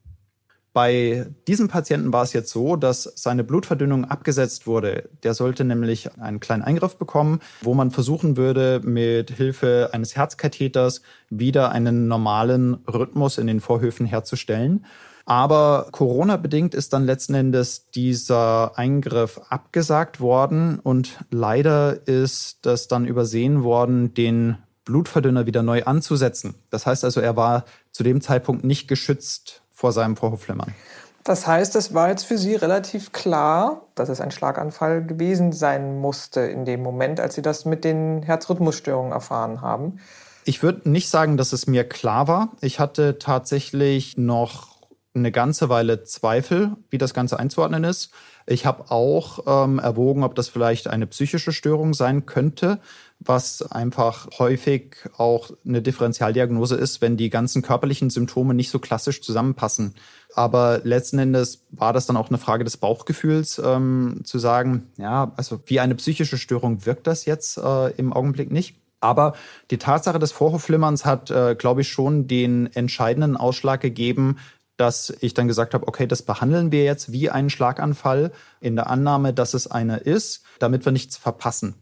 Bei 0.73 1.25
diesem 1.47 1.67
Patienten 1.67 2.13
war 2.13 2.23
es 2.23 2.31
jetzt 2.31 2.49
so, 2.49 2.77
dass 2.77 3.03
seine 3.15 3.43
Blutverdünnung 3.43 4.05
abgesetzt 4.05 4.67
wurde. 4.67 5.09
Der 5.23 5.33
sollte 5.33 5.65
nämlich 5.65 6.17
einen 6.17 6.39
kleinen 6.39 6.63
Eingriff 6.63 6.95
bekommen, 6.95 7.39
wo 7.61 7.73
man 7.73 7.91
versuchen 7.91 8.37
würde, 8.37 8.79
mit 8.81 9.31
Hilfe 9.31 9.89
eines 9.91 10.15
Herzkatheters 10.15 11.01
wieder 11.29 11.71
einen 11.71 12.07
normalen 12.07 12.75
Rhythmus 12.87 13.37
in 13.37 13.47
den 13.47 13.59
Vorhöfen 13.59 14.05
herzustellen. 14.05 14.85
Aber 15.25 15.87
Corona-bedingt 15.91 16.73
ist 16.73 16.93
dann 16.93 17.05
letzten 17.05 17.33
Endes 17.33 17.89
dieser 17.91 18.77
Eingriff 18.77 19.41
abgesagt 19.49 20.19
worden 20.21 20.79
und 20.79 21.19
leider 21.29 22.07
ist 22.07 22.59
das 22.65 22.87
dann 22.87 23.05
übersehen 23.05 23.63
worden, 23.63 24.13
den 24.13 24.57
Blutverdünner 24.85 25.45
wieder 25.45 25.63
neu 25.63 25.83
anzusetzen. 25.83 26.55
Das 26.69 26.85
heißt 26.85 27.03
also, 27.03 27.19
er 27.19 27.35
war 27.35 27.65
zu 27.91 28.03
dem 28.03 28.21
Zeitpunkt 28.21 28.63
nicht 28.63 28.87
geschützt 28.87 29.60
vor 29.81 29.91
seinem 29.91 30.15
Vorhofflimmern. 30.15 30.75
Das 31.23 31.47
heißt, 31.47 31.75
es 31.75 31.93
war 31.93 32.09
jetzt 32.09 32.23
für 32.23 32.37
Sie 32.37 32.53
relativ 32.55 33.11
klar, 33.11 33.81
dass 33.95 34.09
es 34.09 34.21
ein 34.21 34.29
Schlaganfall 34.29 35.03
gewesen 35.03 35.51
sein 35.51 35.99
musste 35.99 36.41
in 36.41 36.65
dem 36.65 36.83
Moment, 36.83 37.19
als 37.19 37.33
Sie 37.33 37.41
das 37.41 37.65
mit 37.65 37.83
den 37.83 38.21
Herzrhythmusstörungen 38.21 39.11
erfahren 39.11 39.61
haben. 39.61 39.99
Ich 40.45 40.61
würde 40.61 40.89
nicht 40.89 41.09
sagen, 41.09 41.35
dass 41.35 41.51
es 41.51 41.65
mir 41.65 41.83
klar 41.83 42.27
war. 42.27 42.49
Ich 42.61 42.79
hatte 42.79 43.17
tatsächlich 43.17 44.17
noch 44.17 44.77
eine 45.13 45.31
ganze 45.31 45.69
Weile 45.69 46.03
Zweifel, 46.03 46.71
wie 46.89 46.97
das 46.99 47.13
Ganze 47.13 47.39
einzuordnen 47.39 47.83
ist. 47.83 48.11
Ich 48.45 48.65
habe 48.65 48.89
auch 48.91 49.65
ähm, 49.65 49.79
erwogen, 49.79 50.23
ob 50.23 50.35
das 50.35 50.47
vielleicht 50.47 50.87
eine 50.87 51.07
psychische 51.07 51.51
Störung 51.51 51.93
sein 51.93 52.25
könnte, 52.25 52.79
was 53.23 53.61
einfach 53.61 54.27
häufig 54.39 54.95
auch 55.15 55.51
eine 55.65 55.81
Differentialdiagnose 55.81 56.75
ist, 56.75 57.01
wenn 57.01 57.17
die 57.17 57.29
ganzen 57.29 57.61
körperlichen 57.61 58.09
Symptome 58.09 58.53
nicht 58.53 58.71
so 58.71 58.79
klassisch 58.79 59.21
zusammenpassen. 59.21 59.93
Aber 60.33 60.81
letzten 60.83 61.19
Endes 61.19 61.65
war 61.69 61.93
das 61.93 62.07
dann 62.07 62.17
auch 62.17 62.29
eine 62.29 62.39
Frage 62.39 62.63
des 62.63 62.77
Bauchgefühls, 62.77 63.61
ähm, 63.63 64.21
zu 64.23 64.39
sagen, 64.39 64.87
ja, 64.97 65.33
also 65.37 65.61
wie 65.65 65.79
eine 65.79 65.95
psychische 65.95 66.37
Störung 66.37 66.85
wirkt 66.85 67.05
das 67.05 67.25
jetzt 67.25 67.57
äh, 67.57 67.91
im 67.91 68.11
Augenblick 68.11 68.51
nicht. 68.51 68.77
Aber 69.01 69.33
die 69.71 69.77
Tatsache 69.77 70.19
des 70.19 70.31
Vorhofflimmerns 70.31 71.05
hat, 71.05 71.31
äh, 71.31 71.55
glaube 71.55 71.81
ich, 71.81 71.89
schon 71.89 72.27
den 72.27 72.71
entscheidenden 72.73 73.37
Ausschlag 73.37 73.81
gegeben, 73.81 74.37
dass 74.77 75.13
ich 75.19 75.35
dann 75.35 75.47
gesagt 75.47 75.75
habe, 75.75 75.87
okay, 75.87 76.07
das 76.07 76.23
behandeln 76.23 76.71
wir 76.71 76.83
jetzt 76.83 77.11
wie 77.11 77.29
einen 77.29 77.51
Schlaganfall 77.51 78.31
in 78.59 78.75
der 78.75 78.89
Annahme, 78.89 79.31
dass 79.31 79.53
es 79.53 79.69
einer 79.69 80.01
ist, 80.07 80.43
damit 80.57 80.85
wir 80.85 80.91
nichts 80.91 81.17
verpassen. 81.17 81.75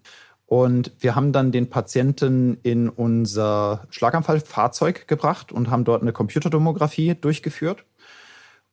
Und 0.49 0.91
wir 0.97 1.13
haben 1.13 1.31
dann 1.31 1.51
den 1.51 1.69
Patienten 1.69 2.57
in 2.63 2.89
unser 2.89 3.85
Schlaganfallfahrzeug 3.91 5.07
gebracht 5.07 5.51
und 5.51 5.69
haben 5.69 5.83
dort 5.83 6.01
eine 6.01 6.11
Computertomographie 6.11 7.13
durchgeführt. 7.13 7.85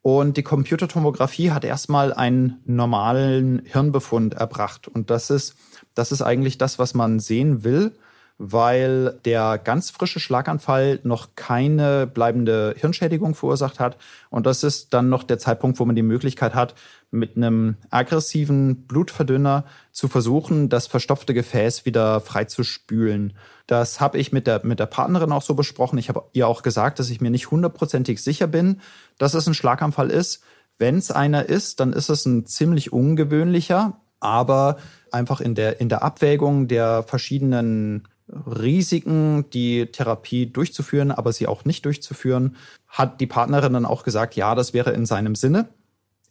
Und 0.00 0.38
die 0.38 0.42
Computertomographie 0.42 1.50
hat 1.50 1.66
erstmal 1.66 2.14
einen 2.14 2.62
normalen 2.64 3.60
Hirnbefund 3.66 4.32
erbracht. 4.32 4.88
Und 4.88 5.10
das 5.10 5.28
ist, 5.28 5.54
das 5.94 6.12
ist 6.12 6.22
eigentlich 6.22 6.56
das, 6.56 6.78
was 6.78 6.94
man 6.94 7.20
sehen 7.20 7.62
will 7.62 7.92
weil 8.38 9.18
der 9.24 9.58
ganz 9.58 9.90
frische 9.90 10.20
Schlaganfall 10.20 11.00
noch 11.04 11.30
keine 11.36 12.06
bleibende 12.06 12.74
Hirnschädigung 12.76 13.34
verursacht 13.34 13.80
hat. 13.80 13.96
Und 14.30 14.46
das 14.46 14.62
ist 14.62 14.92
dann 14.92 15.08
noch 15.08 15.22
der 15.22 15.38
Zeitpunkt, 15.38 15.78
wo 15.78 15.84
man 15.84 15.96
die 15.96 16.02
Möglichkeit 16.02 16.54
hat, 16.54 16.74
mit 17.10 17.36
einem 17.36 17.76
aggressiven 17.90 18.86
Blutverdünner 18.86 19.64
zu 19.92 20.08
versuchen, 20.08 20.68
das 20.68 20.86
verstopfte 20.86 21.34
Gefäß 21.34 21.86
wieder 21.86 22.20
freizuspülen. 22.20 23.34
Das 23.66 24.00
habe 24.00 24.18
ich 24.18 24.32
mit 24.32 24.46
der, 24.46 24.64
mit 24.64 24.80
der 24.80 24.86
Partnerin 24.86 25.32
auch 25.32 25.42
so 25.42 25.54
besprochen. 25.54 25.98
Ich 25.98 26.08
habe 26.08 26.24
ihr 26.32 26.48
auch 26.48 26.62
gesagt, 26.62 26.98
dass 26.98 27.10
ich 27.10 27.20
mir 27.20 27.30
nicht 27.30 27.50
hundertprozentig 27.50 28.22
sicher 28.22 28.46
bin, 28.46 28.80
dass 29.18 29.34
es 29.34 29.46
ein 29.46 29.54
Schlaganfall 29.54 30.10
ist. 30.10 30.42
Wenn 30.78 30.98
es 30.98 31.10
einer 31.10 31.48
ist, 31.48 31.80
dann 31.80 31.92
ist 31.92 32.10
es 32.10 32.26
ein 32.26 32.46
ziemlich 32.46 32.92
ungewöhnlicher, 32.92 34.00
aber 34.20 34.76
einfach 35.10 35.40
in 35.40 35.54
der, 35.54 35.80
in 35.80 35.88
der 35.88 36.02
Abwägung 36.02 36.68
der 36.68 37.02
verschiedenen 37.02 38.08
Risiken, 38.28 39.48
die 39.50 39.86
Therapie 39.86 40.46
durchzuführen, 40.46 41.12
aber 41.12 41.32
sie 41.32 41.46
auch 41.46 41.64
nicht 41.64 41.84
durchzuführen, 41.84 42.56
hat 42.88 43.20
die 43.20 43.26
Partnerin 43.26 43.72
dann 43.72 43.86
auch 43.86 44.02
gesagt, 44.02 44.34
ja, 44.34 44.54
das 44.54 44.74
wäre 44.74 44.90
in 44.90 45.06
seinem 45.06 45.34
Sinne. 45.34 45.68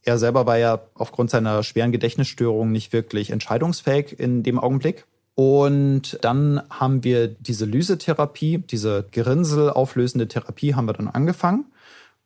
Er 0.08 0.20
selber 0.20 0.46
war 0.46 0.58
ja 0.60 0.82
aufgrund 0.94 1.32
seiner 1.32 1.64
schweren 1.64 1.92
Gedächtnisstörung 1.92 2.72
nicht 2.72 2.94
wirklich 2.94 3.32
entscheidungsfähig 3.32 4.20
in 4.20 4.44
dem 4.44 4.60
Augenblick. 4.60 5.06
Und 5.34 6.20
dann 6.22 6.62
haben 6.70 7.04
wir 7.04 7.28
diese 7.28 7.66
Lysetherapie, 7.66 8.60
diese 8.60 9.06
Gerinnsel 9.10 9.72
Therapie 10.28 10.76
haben 10.76 10.86
wir 10.86 10.94
dann 10.94 11.08
angefangen 11.08 11.66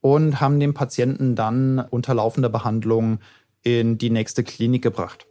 und 0.01 0.41
haben 0.41 0.59
den 0.59 0.73
Patienten 0.73 1.35
dann 1.35 1.79
unter 1.79 2.13
laufender 2.13 2.49
Behandlung 2.49 3.19
in 3.63 3.97
die 3.97 4.09
nächste 4.09 4.43
Klinik 4.43 4.81
gebracht. 4.81 5.25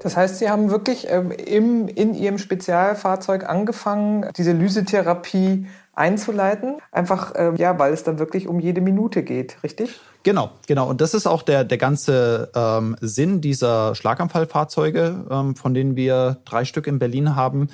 Das 0.00 0.16
heißt, 0.16 0.38
Sie 0.38 0.48
haben 0.48 0.70
wirklich 0.70 1.08
ähm, 1.10 1.30
im, 1.32 1.88
in 1.88 2.14
Ihrem 2.14 2.38
Spezialfahrzeug 2.38 3.48
angefangen, 3.48 4.30
diese 4.36 4.52
Lysetherapie 4.52 5.66
einzuleiten, 6.00 6.78
einfach 6.90 7.34
ähm, 7.36 7.56
ja, 7.56 7.78
weil 7.78 7.92
es 7.92 8.02
dann 8.02 8.18
wirklich 8.18 8.48
um 8.48 8.58
jede 8.58 8.80
Minute 8.80 9.22
geht, 9.22 9.62
richtig? 9.62 10.00
Genau, 10.22 10.50
genau. 10.66 10.88
Und 10.88 11.00
das 11.00 11.14
ist 11.14 11.26
auch 11.26 11.42
der, 11.42 11.62
der 11.64 11.78
ganze 11.78 12.50
ähm, 12.54 12.96
Sinn 13.00 13.40
dieser 13.40 13.94
Schlaganfallfahrzeuge, 13.94 15.26
ähm, 15.30 15.54
von 15.54 15.74
denen 15.74 15.96
wir 15.96 16.38
drei 16.46 16.64
Stück 16.64 16.86
in 16.86 16.98
Berlin 16.98 17.36
haben, 17.36 17.68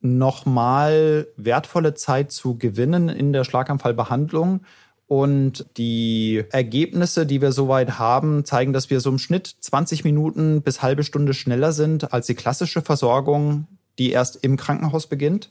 nochmal 0.00 1.28
wertvolle 1.36 1.94
Zeit 1.94 2.32
zu 2.32 2.56
gewinnen 2.56 3.08
in 3.08 3.32
der 3.32 3.44
Schlaganfallbehandlung 3.44 4.60
und 5.06 5.66
die 5.76 6.44
Ergebnisse, 6.50 7.26
die 7.26 7.40
wir 7.40 7.52
soweit 7.52 7.98
haben, 7.98 8.44
zeigen, 8.44 8.72
dass 8.72 8.90
wir 8.90 9.00
so 9.00 9.10
im 9.10 9.18
Schnitt 9.18 9.56
20 9.60 10.04
Minuten 10.04 10.62
bis 10.62 10.82
halbe 10.82 11.04
Stunde 11.04 11.34
schneller 11.34 11.72
sind 11.72 12.12
als 12.12 12.26
die 12.26 12.34
klassische 12.34 12.82
Versorgung, 12.82 13.66
die 13.98 14.10
erst 14.10 14.42
im 14.44 14.56
Krankenhaus 14.56 15.06
beginnt. 15.06 15.50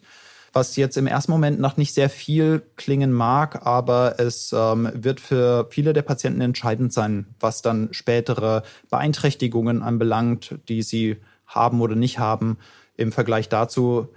Was 0.53 0.75
jetzt 0.75 0.97
im 0.97 1.07
ersten 1.07 1.31
Moment 1.31 1.59
noch 1.59 1.77
nicht 1.77 1.93
sehr 1.93 2.09
viel 2.09 2.61
klingen 2.75 3.11
mag, 3.11 3.65
aber 3.65 4.19
es 4.19 4.53
ähm, 4.53 4.89
wird 4.93 5.19
für 5.19 5.67
viele 5.69 5.93
der 5.93 6.01
Patienten 6.01 6.41
entscheidend 6.41 6.93
sein, 6.93 7.27
was 7.39 7.61
dann 7.61 7.89
spätere 7.91 8.63
Beeinträchtigungen 8.89 9.83
anbelangt, 9.83 10.59
die 10.67 10.81
sie 10.81 11.17
haben 11.45 11.81
oder 11.81 11.95
nicht 11.95 12.19
haben. 12.19 12.57
Im 12.95 13.11
Vergleich 13.11 13.49
dazu 13.49 14.09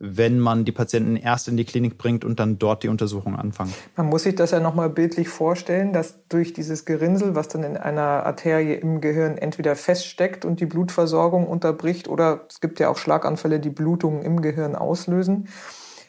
wenn 0.00 0.38
man 0.38 0.64
die 0.64 0.72
Patienten 0.72 1.16
erst 1.16 1.48
in 1.48 1.56
die 1.56 1.64
Klinik 1.64 1.98
bringt 1.98 2.24
und 2.24 2.38
dann 2.38 2.58
dort 2.58 2.82
die 2.82 2.88
Untersuchung 2.88 3.36
anfangen. 3.36 3.74
Man 3.96 4.06
muss 4.06 4.22
sich 4.22 4.34
das 4.34 4.52
ja 4.52 4.60
nochmal 4.60 4.90
bildlich 4.90 5.28
vorstellen, 5.28 5.92
dass 5.92 6.16
durch 6.28 6.52
dieses 6.52 6.84
Gerinnsel, 6.84 7.34
was 7.34 7.48
dann 7.48 7.64
in 7.64 7.76
einer 7.76 8.24
Arterie 8.24 8.74
im 8.74 9.00
Gehirn 9.00 9.38
entweder 9.38 9.74
feststeckt 9.74 10.44
und 10.44 10.60
die 10.60 10.66
Blutversorgung 10.66 11.46
unterbricht 11.46 12.08
oder 12.08 12.46
es 12.48 12.60
gibt 12.60 12.78
ja 12.78 12.88
auch 12.88 12.98
Schlaganfälle, 12.98 13.58
die 13.58 13.70
Blutungen 13.70 14.22
im 14.22 14.40
Gehirn 14.40 14.76
auslösen, 14.76 15.48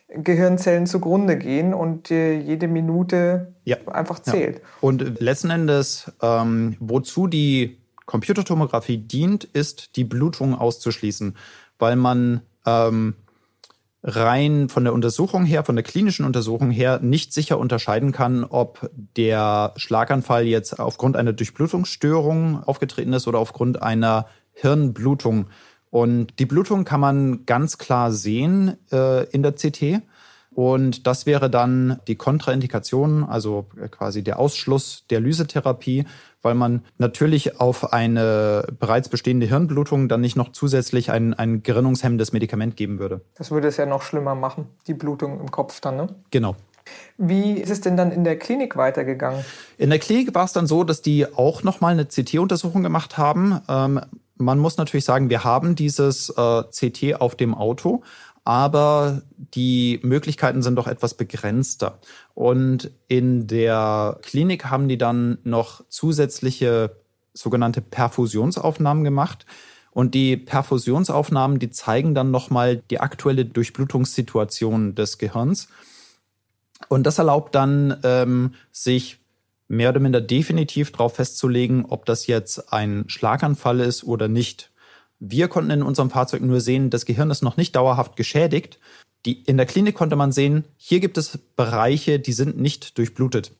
Gehirnzellen 0.09 0.87
zugrunde 0.87 1.37
gehen 1.37 1.73
und 1.73 2.09
jede 2.09 2.67
Minute 2.67 3.53
ja. 3.63 3.77
einfach 3.87 4.19
zählt. 4.19 4.57
Ja. 4.57 4.63
Und 4.81 5.19
letzten 5.19 5.51
Endes, 5.51 6.11
ähm, 6.21 6.75
wozu 6.79 7.27
die 7.27 7.79
Computertomographie 8.05 8.97
dient, 8.97 9.43
ist 9.43 9.95
die 9.95 10.03
Blutung 10.03 10.55
auszuschließen, 10.55 11.37
weil 11.77 11.95
man 11.95 12.41
ähm, 12.65 13.13
rein 14.03 14.69
von 14.69 14.83
der 14.83 14.93
Untersuchung 14.93 15.45
her, 15.45 15.63
von 15.63 15.75
der 15.75 15.83
klinischen 15.83 16.25
Untersuchung 16.25 16.71
her, 16.71 16.99
nicht 17.01 17.33
sicher 17.33 17.59
unterscheiden 17.59 18.11
kann, 18.11 18.43
ob 18.45 18.89
der 19.17 19.73
Schlaganfall 19.75 20.45
jetzt 20.45 20.79
aufgrund 20.79 21.17
einer 21.17 21.33
Durchblutungsstörung 21.33 22.63
aufgetreten 22.63 23.13
ist 23.13 23.27
oder 23.27 23.39
aufgrund 23.39 23.83
einer 23.83 24.27
Hirnblutung. 24.53 25.47
Und 25.89 26.39
die 26.39 26.45
Blutung 26.45 26.85
kann 26.85 26.99
man 26.99 27.45
ganz 27.45 27.77
klar 27.77 28.11
sehen 28.11 28.77
äh, 28.91 29.25
in 29.29 29.43
der 29.43 29.53
CT. 29.53 30.01
Und 30.51 31.07
das 31.07 31.25
wäre 31.25 31.49
dann 31.49 31.99
die 32.07 32.15
Kontraindikation, 32.15 33.23
also 33.23 33.67
quasi 33.91 34.23
der 34.23 34.39
Ausschluss 34.39 35.05
der 35.09 35.19
Lysetherapie, 35.19 36.05
weil 36.41 36.53
man 36.53 36.83
natürlich 36.97 37.59
auf 37.59 37.93
eine 37.93 38.65
bereits 38.79 39.09
bestehende 39.09 39.45
Hirnblutung 39.45 40.09
dann 40.09 40.21
nicht 40.21 40.35
noch 40.35 40.51
zusätzlich 40.51 41.11
ein, 41.11 41.33
ein 41.33 41.63
gerinnungshemmendes 41.63 42.33
Medikament 42.33 42.75
geben 42.75 42.99
würde. 42.99 43.21
Das 43.35 43.51
würde 43.51 43.67
es 43.67 43.77
ja 43.77 43.85
noch 43.85 44.01
schlimmer 44.01 44.35
machen, 44.35 44.67
die 44.87 44.93
Blutung 44.93 45.39
im 45.39 45.51
Kopf 45.51 45.79
dann, 45.81 45.95
ne? 45.95 46.07
Genau. 46.31 46.55
Wie 47.17 47.53
ist 47.53 47.69
es 47.69 47.81
denn 47.81 47.97
dann 47.97 48.11
in 48.11 48.23
der 48.23 48.37
Klinik 48.39 48.75
weitergegangen? 48.75 49.45
In 49.77 49.91
der 49.91 49.99
Klinik 49.99 50.33
war 50.33 50.45
es 50.45 50.53
dann 50.53 50.65
so, 50.65 50.83
dass 50.83 51.01
die 51.01 51.31
auch 51.31 51.63
nochmal 51.63 51.93
eine 51.93 52.05
CT-Untersuchung 52.05 52.81
gemacht 52.81 53.17
haben. 53.17 53.61
Ähm, 53.67 54.01
man 54.39 54.57
muss 54.57 54.77
natürlich 54.77 55.05
sagen, 55.05 55.29
wir 55.29 55.43
haben 55.43 55.75
dieses 55.75 56.29
äh, 56.29 56.63
CT 56.63 57.21
auf 57.21 57.35
dem 57.35 57.53
Auto, 57.53 58.01
aber 58.45 59.21
die 59.35 59.99
Möglichkeiten 60.01 60.61
sind 60.63 60.75
doch 60.75 60.87
etwas 60.87 61.13
begrenzter. 61.13 61.99
Und 62.33 62.89
in 63.07 63.47
der 63.47 64.17
Klinik 64.23 64.65
haben 64.65 64.87
die 64.87 64.97
dann 64.97 65.37
noch 65.43 65.83
zusätzliche 65.89 66.95
sogenannte 67.33 67.81
Perfusionsaufnahmen 67.81 69.03
gemacht. 69.03 69.45
Und 69.91 70.15
die 70.15 70.37
Perfusionsaufnahmen, 70.37 71.59
die 71.59 71.69
zeigen 71.69 72.15
dann 72.15 72.31
nochmal 72.31 72.77
die 72.89 73.01
aktuelle 73.01 73.45
Durchblutungssituation 73.45 74.95
des 74.95 75.17
Gehirns. 75.17 75.67
Und 76.87 77.03
das 77.03 77.17
erlaubt 77.17 77.55
dann, 77.55 77.99
ähm, 78.03 78.53
sich 78.71 79.18
mehr 79.69 79.89
oder 79.89 80.01
minder 80.01 80.19
definitiv 80.19 80.91
darauf 80.91 81.15
festzulegen, 81.15 81.85
ob 81.85 82.05
das 82.05 82.27
jetzt 82.27 82.73
ein 82.73 83.05
Schlaganfall 83.07 83.79
ist 83.79 84.03
oder 84.03 84.27
nicht. 84.27 84.71
Wir 85.19 85.47
konnten 85.47 85.71
in 85.71 85.83
unserem 85.83 86.09
Fahrzeug 86.09 86.41
nur 86.41 86.59
sehen, 86.59 86.89
das 86.89 87.05
Gehirn 87.05 87.29
ist 87.29 87.43
noch 87.43 87.55
nicht 87.55 87.75
dauerhaft 87.75 88.15
geschädigt. 88.15 88.79
Die, 89.25 89.43
in 89.43 89.57
der 89.57 89.65
Klinik 89.65 89.95
konnte 89.95 90.15
man 90.15 90.31
sehen, 90.31 90.63
hier 90.77 90.99
gibt 90.99 91.17
es 91.17 91.37
Bereiche, 91.55 92.19
die 92.19 92.33
sind 92.33 92.57
nicht 92.57 92.97
durchblutet. 92.97 93.51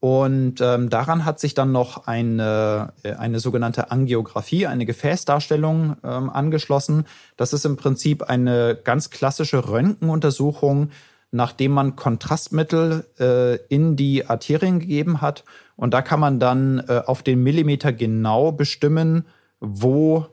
Und 0.00 0.62
ähm, 0.62 0.88
daran 0.88 1.26
hat 1.26 1.40
sich 1.40 1.52
dann 1.52 1.72
noch 1.72 2.06
eine, 2.06 2.94
äh, 3.02 3.12
eine 3.12 3.38
sogenannte 3.38 3.90
Angiografie, 3.90 4.66
eine 4.66 4.86
Gefäßdarstellung 4.86 5.96
ähm, 6.02 6.30
angeschlossen. 6.30 7.04
Das 7.36 7.52
ist 7.52 7.66
im 7.66 7.76
Prinzip 7.76 8.22
eine 8.22 8.78
ganz 8.82 9.10
klassische 9.10 9.68
Röntgenuntersuchung, 9.68 10.90
nachdem 11.30 11.72
man 11.72 11.96
Kontrastmittel 11.96 13.06
äh, 13.18 13.56
in 13.68 13.96
die 13.96 14.26
Arterien 14.26 14.80
gegeben 14.80 15.20
hat. 15.20 15.44
Und 15.76 15.94
da 15.94 16.02
kann 16.02 16.20
man 16.20 16.40
dann 16.40 16.82
äh, 16.88 17.02
auf 17.06 17.22
den 17.22 17.42
Millimeter 17.42 17.92
genau 17.92 18.52
bestimmen, 18.52 19.26
wo 19.60 20.26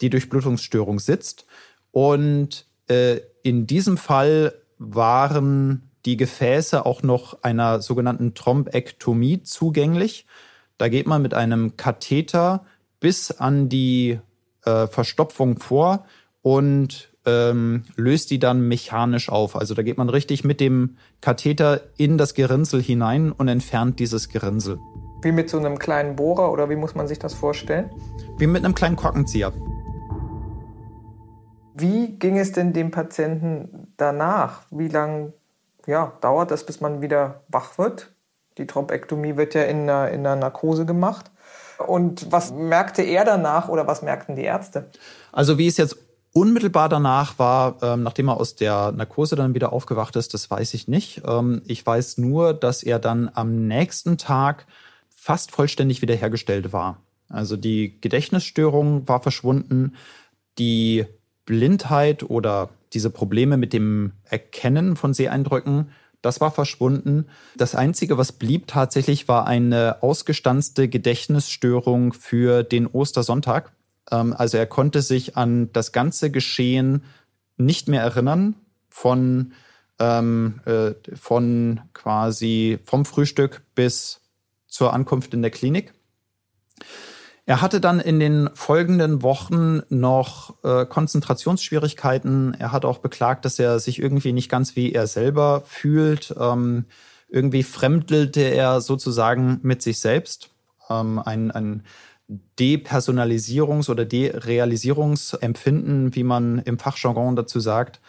die 0.00 0.10
Durchblutungsstörung 0.10 0.98
sitzt. 0.98 1.46
Und 1.92 2.66
äh, 2.88 3.20
in 3.42 3.66
diesem 3.66 3.96
Fall 3.96 4.54
waren 4.78 5.90
die 6.06 6.16
Gefäße 6.16 6.84
auch 6.86 7.02
noch 7.02 7.42
einer 7.42 7.80
sogenannten 7.80 8.34
Thrombektomie 8.34 9.42
zugänglich. 9.42 10.26
Da 10.78 10.88
geht 10.88 11.06
man 11.06 11.22
mit 11.22 11.34
einem 11.34 11.76
Katheter 11.76 12.64
bis 13.00 13.30
an 13.30 13.68
die 13.68 14.18
äh, 14.64 14.86
Verstopfung 14.86 15.58
vor 15.58 16.06
und 16.42 17.09
ähm, 17.26 17.84
löst 17.96 18.30
die 18.30 18.38
dann 18.38 18.66
mechanisch 18.66 19.28
auf. 19.28 19.56
Also 19.56 19.74
da 19.74 19.82
geht 19.82 19.98
man 19.98 20.08
richtig 20.08 20.44
mit 20.44 20.60
dem 20.60 20.96
Katheter 21.20 21.80
in 21.96 22.18
das 22.18 22.34
Gerinnsel 22.34 22.82
hinein 22.82 23.32
und 23.32 23.48
entfernt 23.48 23.98
dieses 23.98 24.28
Gerinnsel. 24.28 24.78
Wie 25.22 25.32
mit 25.32 25.50
so 25.50 25.58
einem 25.58 25.78
kleinen 25.78 26.16
Bohrer 26.16 26.50
oder 26.50 26.70
wie 26.70 26.76
muss 26.76 26.94
man 26.94 27.06
sich 27.06 27.18
das 27.18 27.34
vorstellen? 27.34 27.90
Wie 28.38 28.46
mit 28.46 28.64
einem 28.64 28.74
kleinen 28.74 28.96
Korkenzieher. 28.96 29.52
Wie 31.74 32.18
ging 32.18 32.38
es 32.38 32.52
denn 32.52 32.72
dem 32.72 32.90
Patienten 32.90 33.92
danach? 33.96 34.62
Wie 34.70 34.88
lange 34.88 35.32
ja, 35.86 36.12
dauert 36.20 36.50
das, 36.50 36.64
bis 36.64 36.80
man 36.80 37.02
wieder 37.02 37.42
wach 37.48 37.78
wird? 37.78 38.12
Die 38.58 38.66
Thrombektomie 38.66 39.36
wird 39.36 39.54
ja 39.54 39.62
in 39.62 39.82
einer, 39.82 40.10
in 40.10 40.20
einer 40.20 40.36
Narkose 40.36 40.84
gemacht. 40.84 41.30
Und 41.86 42.30
was 42.30 42.52
merkte 42.52 43.02
er 43.02 43.24
danach 43.24 43.68
oder 43.68 43.86
was 43.86 44.02
merkten 44.02 44.36
die 44.36 44.44
Ärzte? 44.44 44.90
Also 45.32 45.56
wie 45.56 45.66
es 45.66 45.76
jetzt 45.76 45.96
unmittelbar 46.32 46.88
danach 46.88 47.38
war, 47.38 47.82
ähm, 47.82 48.02
nachdem 48.02 48.28
er 48.28 48.36
aus 48.38 48.54
der 48.54 48.92
Narkose 48.92 49.36
dann 49.36 49.54
wieder 49.54 49.72
aufgewacht 49.72 50.16
ist, 50.16 50.34
das 50.34 50.50
weiß 50.50 50.74
ich 50.74 50.88
nicht. 50.88 51.22
Ähm, 51.26 51.62
ich 51.66 51.84
weiß 51.84 52.18
nur, 52.18 52.54
dass 52.54 52.82
er 52.82 52.98
dann 52.98 53.30
am 53.34 53.66
nächsten 53.66 54.18
Tag 54.18 54.66
fast 55.08 55.50
vollständig 55.50 56.02
wiederhergestellt 56.02 56.72
war. 56.72 56.98
Also 57.28 57.56
die 57.56 58.00
Gedächtnisstörung 58.00 59.08
war 59.08 59.22
verschwunden, 59.22 59.94
die 60.58 61.04
Blindheit 61.46 62.22
oder 62.22 62.70
diese 62.92 63.10
Probleme 63.10 63.56
mit 63.56 63.72
dem 63.72 64.12
Erkennen 64.24 64.96
von 64.96 65.14
Seeeindrücken, 65.14 65.90
das 66.22 66.40
war 66.40 66.50
verschwunden. 66.50 67.26
Das 67.56 67.74
Einzige, 67.74 68.18
was 68.18 68.32
blieb 68.32 68.66
tatsächlich, 68.66 69.26
war 69.26 69.46
eine 69.46 70.02
ausgestanzte 70.02 70.88
Gedächtnisstörung 70.88 72.12
für 72.12 72.62
den 72.62 72.86
Ostersonntag. 72.86 73.72
Ähm, 74.10 74.34
also 74.36 74.56
er 74.56 74.66
konnte 74.66 75.02
sich 75.02 75.36
an 75.36 75.72
das 75.72 75.92
ganze 75.92 76.30
Geschehen 76.30 77.04
nicht 77.56 77.88
mehr 77.88 78.02
erinnern 78.02 78.54
von, 78.88 79.52
ähm, 79.98 80.60
äh, 80.64 80.92
von 81.14 81.80
quasi 81.92 82.78
vom 82.84 83.04
Frühstück 83.04 83.62
bis 83.74 84.20
zur 84.66 84.92
Ankunft 84.92 85.34
in 85.34 85.42
der 85.42 85.50
Klinik. 85.50 85.92
Er 87.46 87.60
hatte 87.60 87.80
dann 87.80 87.98
in 87.98 88.20
den 88.20 88.48
folgenden 88.54 89.22
Wochen 89.22 89.80
noch 89.88 90.62
äh, 90.62 90.86
Konzentrationsschwierigkeiten. 90.86 92.54
Er 92.54 92.70
hat 92.70 92.84
auch 92.84 92.98
beklagt, 92.98 93.44
dass 93.44 93.58
er 93.58 93.80
sich 93.80 93.98
irgendwie 93.98 94.32
nicht 94.32 94.48
ganz 94.48 94.76
wie 94.76 94.92
er 94.92 95.08
selber 95.08 95.62
fühlt. 95.66 96.32
Ähm, 96.38 96.84
irgendwie 97.28 97.64
fremdelte 97.64 98.42
er 98.42 98.80
sozusagen 98.80 99.58
mit 99.62 99.82
sich 99.82 99.98
selbst. 99.98 100.50
Ähm, 100.88 101.18
ein, 101.18 101.50
ein 101.50 101.82
Depersonalisierungs- 102.58 103.90
oder 103.90 104.04
Derealisierungsempfinden, 104.04 106.14
wie 106.14 106.24
man 106.24 106.58
im 106.60 106.78
Fachjargon 106.78 107.36
dazu 107.36 107.60
sagt. 107.60 108.00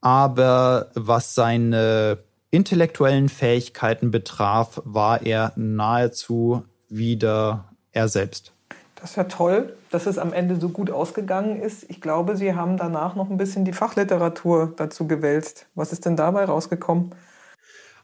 Aber 0.00 0.90
was 0.94 1.34
seine 1.34 2.18
intellektuellen 2.50 3.28
Fähigkeiten 3.28 4.10
betraf, 4.10 4.82
war 4.84 5.22
er 5.22 5.52
nahezu 5.56 6.64
wieder 6.88 7.64
er 7.92 8.08
selbst. 8.08 8.52
Das 8.96 9.10
ist 9.10 9.16
ja 9.16 9.24
toll, 9.24 9.76
dass 9.90 10.06
es 10.06 10.18
am 10.18 10.32
Ende 10.32 10.58
so 10.58 10.68
gut 10.68 10.90
ausgegangen 10.90 11.60
ist. 11.60 11.88
Ich 11.90 12.00
glaube, 12.00 12.36
Sie 12.36 12.54
haben 12.54 12.76
danach 12.76 13.16
noch 13.16 13.28
ein 13.28 13.36
bisschen 13.36 13.64
die 13.64 13.72
Fachliteratur 13.72 14.72
dazu 14.76 15.06
gewälzt. 15.06 15.66
Was 15.74 15.92
ist 15.92 16.06
denn 16.06 16.16
dabei 16.16 16.44
rausgekommen? 16.44 17.12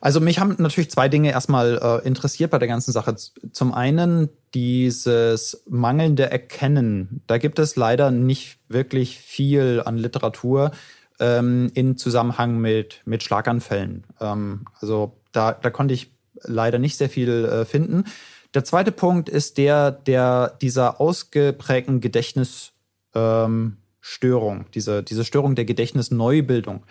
Also 0.00 0.20
mich 0.20 0.38
haben 0.38 0.56
natürlich 0.58 0.90
zwei 0.90 1.08
Dinge 1.08 1.30
erstmal 1.30 2.00
äh, 2.02 2.06
interessiert 2.06 2.50
bei 2.50 2.58
der 2.58 2.68
ganzen 2.68 2.92
Sache. 2.92 3.14
Zum 3.16 3.72
einen 3.72 4.30
dieses 4.54 5.62
mangelnde 5.68 6.30
Erkennen. 6.30 7.22
Da 7.26 7.38
gibt 7.38 7.58
es 7.58 7.76
leider 7.76 8.10
nicht 8.10 8.58
wirklich 8.68 9.18
viel 9.18 9.82
an 9.84 9.96
Literatur 9.96 10.72
ähm, 11.20 11.70
in 11.74 11.96
Zusammenhang 11.96 12.58
mit, 12.58 13.02
mit 13.04 13.22
Schlaganfällen. 13.22 14.04
Ähm, 14.20 14.64
also 14.80 15.16
da, 15.32 15.52
da 15.52 15.70
konnte 15.70 15.94
ich 15.94 16.10
leider 16.42 16.78
nicht 16.78 16.96
sehr 16.96 17.10
viel 17.10 17.44
äh, 17.44 17.64
finden. 17.64 18.04
Der 18.54 18.64
zweite 18.64 18.90
Punkt 18.90 19.28
ist 19.28 19.58
der, 19.58 19.92
der 19.92 20.56
dieser 20.60 21.00
ausgeprägten 21.00 22.00
Gedächtnisstörung, 22.00 22.72
ähm, 23.14 24.64
diese, 24.74 25.02
diese 25.04 25.24
Störung 25.24 25.54
der 25.54 25.64
Gedächtnisneubildung. 25.66 26.84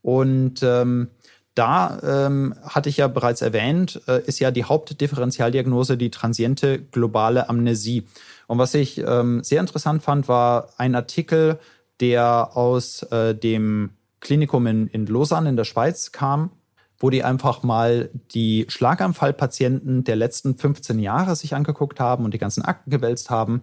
Und 0.00 0.62
ähm, 0.62 1.10
da 1.54 1.98
ähm, 2.02 2.54
hatte 2.62 2.88
ich 2.88 2.96
ja 2.96 3.08
bereits 3.08 3.42
erwähnt, 3.42 4.00
äh, 4.08 4.22
ist 4.24 4.38
ja 4.38 4.50
die 4.50 4.64
Hauptdifferentialdiagnose 4.64 5.96
die 5.96 6.10
transiente 6.10 6.80
globale 6.80 7.48
Amnesie. 7.48 8.06
Und 8.46 8.58
was 8.58 8.74
ich 8.74 8.98
ähm, 8.98 9.42
sehr 9.44 9.60
interessant 9.60 10.02
fand, 10.02 10.28
war 10.28 10.70
ein 10.78 10.94
Artikel, 10.94 11.58
der 12.00 12.56
aus 12.56 13.02
äh, 13.04 13.34
dem 13.34 13.90
Klinikum 14.20 14.66
in, 14.66 14.86
in 14.88 15.06
Lausanne 15.06 15.50
in 15.50 15.56
der 15.56 15.64
Schweiz 15.64 16.12
kam, 16.12 16.50
wo 16.98 17.10
die 17.10 17.24
einfach 17.24 17.62
mal 17.62 18.10
die 18.32 18.66
Schlaganfallpatienten 18.68 20.04
der 20.04 20.16
letzten 20.16 20.56
15 20.56 20.98
Jahre 21.00 21.36
sich 21.36 21.54
angeguckt 21.54 22.00
haben 22.00 22.24
und 22.24 22.32
die 22.32 22.38
ganzen 22.38 22.62
Akten 22.64 22.90
gewälzt 22.90 23.28
haben 23.28 23.62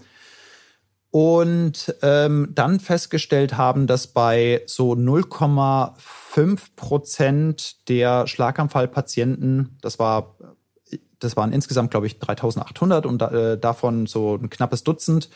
und 1.12 1.96
ähm, 2.02 2.52
dann 2.54 2.80
festgestellt 2.80 3.58
haben, 3.58 3.88
dass 3.88 4.08
bei 4.08 4.62
so 4.68 4.94
0,5 4.94 5.94
Prozent 6.76 7.90
der 7.90 8.28
Schlaganfallpatienten, 8.28 9.78
das 9.82 10.00
war 10.00 10.38
das 11.20 11.36
waren 11.36 11.52
insgesamt, 11.52 11.92
glaube 11.92 12.08
ich, 12.08 12.20
3800 12.20 13.06
und 13.06 13.22
äh, 13.22 13.58
davon 13.58 14.06
so 14.06 14.36
ein 14.36 14.50
knappes 14.50 14.84
Dutzend, 14.84 15.30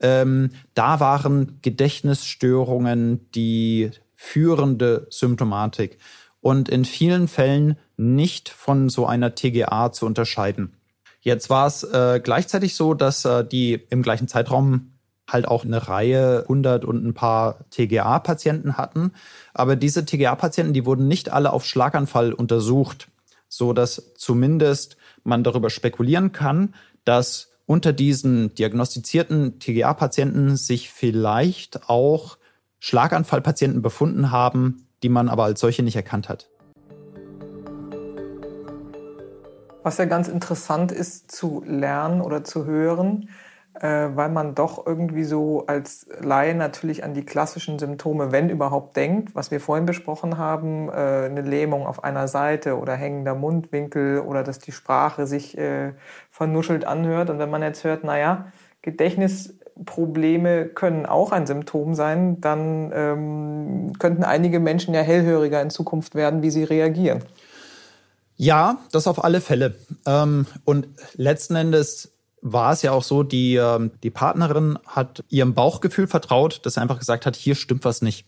ähm, 0.00 0.50
da 0.74 1.00
waren 1.00 1.58
Gedächtnisstörungen 1.62 3.30
die 3.32 3.90
führende 4.14 5.06
Symptomatik 5.10 5.98
und 6.40 6.68
in 6.68 6.84
vielen 6.84 7.28
Fällen 7.28 7.76
nicht 7.96 8.48
von 8.48 8.88
so 8.88 9.06
einer 9.06 9.34
TGA 9.34 9.92
zu 9.92 10.06
unterscheiden. 10.06 10.76
Jetzt 11.20 11.50
war 11.50 11.66
es 11.66 11.84
äh, 11.84 12.20
gleichzeitig 12.22 12.74
so, 12.74 12.94
dass 12.94 13.24
äh, 13.24 13.44
die 13.44 13.74
im 13.90 14.02
gleichen 14.02 14.28
Zeitraum 14.28 14.92
halt 15.32 15.46
auch 15.46 15.64
eine 15.64 15.88
Reihe 15.88 16.42
100 16.42 16.84
und 16.84 17.04
ein 17.04 17.14
paar 17.14 17.58
TGA-Patienten 17.70 18.76
hatten. 18.76 19.12
Aber 19.54 19.76
diese 19.76 20.04
TGA-Patienten, 20.04 20.72
die 20.72 20.86
wurden 20.86 21.08
nicht 21.08 21.32
alle 21.32 21.52
auf 21.52 21.64
Schlaganfall 21.64 22.32
untersucht, 22.32 23.08
so 23.48 23.72
dass 23.72 24.12
zumindest 24.16 24.96
man 25.24 25.44
darüber 25.44 25.70
spekulieren 25.70 26.32
kann, 26.32 26.74
dass 27.04 27.50
unter 27.66 27.92
diesen 27.92 28.54
diagnostizierten 28.54 29.58
TGA-Patienten 29.60 30.56
sich 30.56 30.90
vielleicht 30.90 31.88
auch 31.88 32.36
Schlaganfallpatienten 32.80 33.82
befunden 33.82 34.30
haben, 34.30 34.86
die 35.02 35.08
man 35.08 35.28
aber 35.28 35.44
als 35.44 35.60
solche 35.60 35.82
nicht 35.82 35.96
erkannt 35.96 36.28
hat. 36.28 36.48
Was 39.82 39.96
ja 39.98 40.04
ganz 40.04 40.28
interessant 40.28 40.92
ist 40.92 41.30
zu 41.30 41.62
lernen 41.66 42.20
oder 42.20 42.44
zu 42.44 42.66
hören, 42.66 43.30
weil 43.86 44.28
man 44.28 44.54
doch 44.54 44.86
irgendwie 44.86 45.24
so 45.24 45.64
als 45.66 46.06
Laie 46.20 46.54
natürlich 46.54 47.02
an 47.02 47.14
die 47.14 47.24
klassischen 47.24 47.78
Symptome, 47.78 48.30
wenn 48.30 48.50
überhaupt, 48.50 48.96
denkt, 48.96 49.34
was 49.34 49.50
wir 49.50 49.60
vorhin 49.60 49.86
besprochen 49.86 50.36
haben, 50.36 50.88
äh, 50.88 50.92
eine 50.92 51.40
Lähmung 51.40 51.86
auf 51.86 52.04
einer 52.04 52.28
Seite 52.28 52.78
oder 52.78 52.94
hängender 52.94 53.34
Mundwinkel 53.34 54.20
oder 54.20 54.42
dass 54.42 54.58
die 54.58 54.72
Sprache 54.72 55.26
sich 55.26 55.56
äh, 55.56 55.92
vernuschelt 56.30 56.84
anhört. 56.84 57.30
Und 57.30 57.38
wenn 57.38 57.50
man 57.50 57.62
jetzt 57.62 57.84
hört, 57.84 58.04
naja, 58.04 58.52
Gedächtnisprobleme 58.82 60.66
können 60.66 61.06
auch 61.06 61.32
ein 61.32 61.46
Symptom 61.46 61.94
sein, 61.94 62.40
dann 62.40 62.92
ähm, 62.94 63.92
könnten 63.98 64.24
einige 64.24 64.60
Menschen 64.60 64.92
ja 64.92 65.00
hellhöriger 65.00 65.62
in 65.62 65.70
Zukunft 65.70 66.14
werden, 66.14 66.42
wie 66.42 66.50
sie 66.50 66.64
reagieren. 66.64 67.20
Ja, 68.36 68.78
das 68.92 69.06
auf 69.06 69.22
alle 69.22 69.40
Fälle. 69.40 69.74
Ähm, 70.06 70.46
und 70.64 70.88
letzten 71.16 71.56
Endes 71.56 72.12
war 72.42 72.72
es 72.72 72.82
ja 72.82 72.92
auch 72.92 73.02
so, 73.02 73.22
die, 73.22 73.56
ähm, 73.56 73.92
die 74.02 74.10
Partnerin 74.10 74.78
hat 74.86 75.24
ihrem 75.28 75.54
Bauchgefühl 75.54 76.06
vertraut, 76.06 76.64
dass 76.64 76.74
sie 76.74 76.80
einfach 76.80 76.98
gesagt 76.98 77.26
hat, 77.26 77.36
hier 77.36 77.54
stimmt 77.54 77.84
was 77.84 78.02
nicht. 78.02 78.26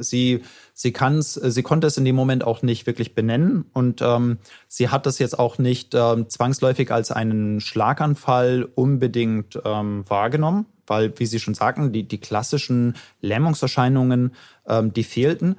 Sie, 0.00 0.42
sie, 0.74 0.92
kann's, 0.92 1.34
sie 1.34 1.62
konnte 1.62 1.86
es 1.86 1.96
in 1.96 2.04
dem 2.04 2.16
Moment 2.16 2.42
auch 2.42 2.62
nicht 2.62 2.84
wirklich 2.86 3.14
benennen 3.14 3.64
und 3.72 4.02
ähm, 4.02 4.38
sie 4.66 4.88
hat 4.88 5.06
das 5.06 5.20
jetzt 5.20 5.38
auch 5.38 5.58
nicht 5.58 5.94
ähm, 5.94 6.28
zwangsläufig 6.28 6.90
als 6.90 7.12
einen 7.12 7.60
Schlaganfall 7.60 8.68
unbedingt 8.74 9.60
ähm, 9.64 10.02
wahrgenommen, 10.08 10.66
weil, 10.88 11.16
wie 11.16 11.26
Sie 11.26 11.38
schon 11.38 11.54
sagten, 11.54 11.92
die, 11.92 12.02
die 12.02 12.18
klassischen 12.18 12.96
Lähmungserscheinungen, 13.20 14.34
ähm, 14.66 14.92
die 14.92 15.04
fehlten. 15.04 15.54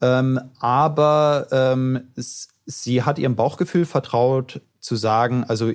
Ähm, 0.00 0.40
aber 0.58 1.46
ähm, 1.52 2.08
sie 2.16 3.04
hat 3.04 3.20
ihrem 3.20 3.36
Bauchgefühl 3.36 3.84
vertraut 3.84 4.60
zu 4.80 4.96
sagen, 4.96 5.44
also 5.44 5.70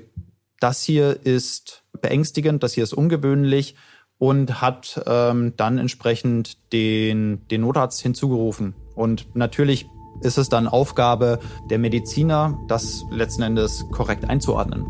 das 0.60 0.84
hier 0.84 1.20
ist 1.26 1.84
beängstigend, 2.02 2.64
das 2.64 2.74
hier 2.74 2.84
ist 2.84 2.94
ungewöhnlich 2.94 3.76
und 4.18 4.62
hat 4.62 5.02
ähm, 5.08 5.54
dann 5.58 5.78
entsprechend 5.78 6.72
den, 6.74 7.48
den 7.48 7.62
Notarzt 7.62 8.02
hinzugerufen. 8.02 8.76
Und 8.96 9.34
natürlich 9.36 9.88
ist 10.22 10.38
es 10.38 10.50
dann 10.50 10.68
Aufgabe 10.68 11.40
der 11.70 11.80
Mediziner, 11.80 12.60
das 12.68 13.06
letzten 13.10 13.44
Endes 13.44 13.86
korrekt 13.92 14.30
einzuordnen. 14.30 14.86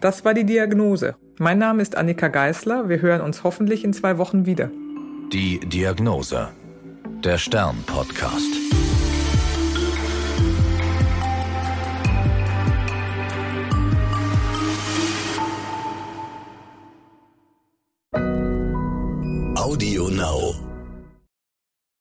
Das 0.00 0.24
war 0.24 0.34
die 0.34 0.44
Diagnose. 0.44 1.16
Mein 1.38 1.58
Name 1.58 1.82
ist 1.82 1.96
Annika 1.96 2.28
Geißler. 2.28 2.88
Wir 2.88 3.00
hören 3.00 3.20
uns 3.20 3.42
hoffentlich 3.42 3.84
in 3.84 3.92
zwei 3.92 4.18
Wochen 4.18 4.46
wieder. 4.46 4.70
Die 5.32 5.58
Diagnose. 5.60 6.50
Der 7.24 7.38
Stern-Podcast. 7.38 8.63
Now. 20.24 20.63